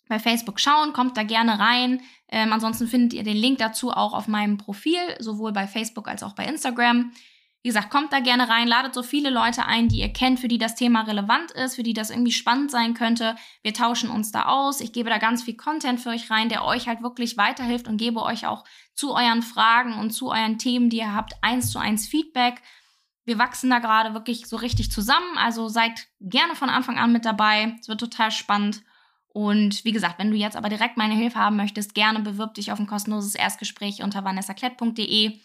bei 0.09 0.19
Facebook 0.19 0.59
schauen, 0.59 0.91
kommt 0.91 1.15
da 1.15 1.23
gerne 1.23 1.59
rein. 1.59 2.01
Ähm, 2.27 2.51
ansonsten 2.51 2.87
findet 2.87 3.13
ihr 3.13 3.23
den 3.23 3.37
Link 3.37 3.59
dazu 3.59 3.91
auch 3.91 4.13
auf 4.13 4.27
meinem 4.27 4.57
Profil, 4.57 4.99
sowohl 5.19 5.53
bei 5.53 5.67
Facebook 5.67 6.07
als 6.09 6.23
auch 6.23 6.33
bei 6.33 6.45
Instagram. 6.45 7.13
Wie 7.61 7.67
gesagt, 7.67 7.89
kommt 7.89 8.13
da 8.13 8.21
gerne 8.21 8.47
rein, 8.47 8.69
ladet 8.69 8.93
so 8.93 9.03
viele 9.03 9.29
Leute 9.29 9.65
ein, 9.65 9.89
die 9.89 9.99
ihr 9.99 10.13
kennt, 10.13 10.39
für 10.39 10.47
die 10.47 10.57
das 10.57 10.75
Thema 10.75 11.01
relevant 11.01 11.51
ist, 11.51 11.75
für 11.75 11.83
die 11.83 11.93
das 11.93 12.09
irgendwie 12.09 12.31
spannend 12.31 12.71
sein 12.71 12.93
könnte. 12.93 13.35
Wir 13.63 13.73
tauschen 13.73 14.09
uns 14.09 14.31
da 14.31 14.45
aus. 14.45 14.79
Ich 14.79 14.93
gebe 14.93 15.09
da 15.09 15.17
ganz 15.17 15.43
viel 15.43 15.57
Content 15.57 15.99
für 15.99 16.09
euch 16.09 16.31
rein, 16.31 16.47
der 16.47 16.63
euch 16.63 16.87
halt 16.87 17.03
wirklich 17.03 17.35
weiterhilft 17.35 17.89
und 17.89 17.97
gebe 17.97 18.21
euch 18.21 18.47
auch 18.47 18.63
zu 18.93 19.13
euren 19.13 19.41
Fragen 19.41 19.99
und 19.99 20.11
zu 20.11 20.29
euren 20.29 20.57
Themen, 20.57 20.89
die 20.89 20.99
ihr 20.99 21.13
habt, 21.13 21.33
eins 21.41 21.69
zu 21.69 21.79
eins 21.79 22.07
Feedback. 22.07 22.61
Wir 23.25 23.37
wachsen 23.37 23.69
da 23.69 23.79
gerade 23.79 24.13
wirklich 24.13 24.47
so 24.47 24.55
richtig 24.55 24.89
zusammen. 24.89 25.37
Also 25.37 25.67
seid 25.67 26.07
gerne 26.21 26.55
von 26.55 26.69
Anfang 26.69 26.97
an 26.97 27.11
mit 27.11 27.25
dabei. 27.25 27.75
Es 27.81 27.89
wird 27.89 27.99
total 27.99 28.31
spannend. 28.31 28.83
Und 29.27 29.83
wie 29.83 29.91
gesagt, 29.91 30.17
wenn 30.17 30.31
du 30.31 30.37
jetzt 30.37 30.55
aber 30.55 30.69
direkt 30.69 30.95
meine 30.95 31.13
Hilfe 31.13 31.39
haben 31.39 31.57
möchtest, 31.57 31.93
gerne 31.93 32.21
bewirb 32.21 32.53
dich 32.53 32.71
auf 32.71 32.79
ein 32.79 32.87
kostenloses 32.87 33.35
Erstgespräch 33.35 34.01
unter 34.01 34.23
vanessaklett.de 34.23 35.39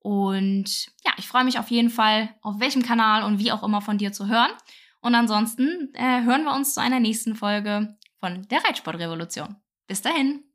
und 0.00 0.86
ja, 1.04 1.12
ich 1.18 1.28
freue 1.28 1.44
mich 1.44 1.58
auf 1.58 1.70
jeden 1.70 1.90
Fall, 1.90 2.34
auf 2.42 2.58
welchem 2.58 2.82
Kanal 2.82 3.22
und 3.22 3.38
wie 3.38 3.52
auch 3.52 3.62
immer 3.62 3.80
von 3.80 3.98
dir 3.98 4.12
zu 4.12 4.28
hören. 4.28 4.50
Und 5.00 5.14
ansonsten 5.14 5.92
äh, 5.94 6.22
hören 6.22 6.44
wir 6.44 6.54
uns 6.54 6.74
zu 6.74 6.80
einer 6.80 7.00
nächsten 7.00 7.34
Folge 7.34 7.96
von 8.18 8.46
der 8.48 8.64
Reitsportrevolution. 8.64 9.56
Bis 9.86 10.02
dahin. 10.02 10.49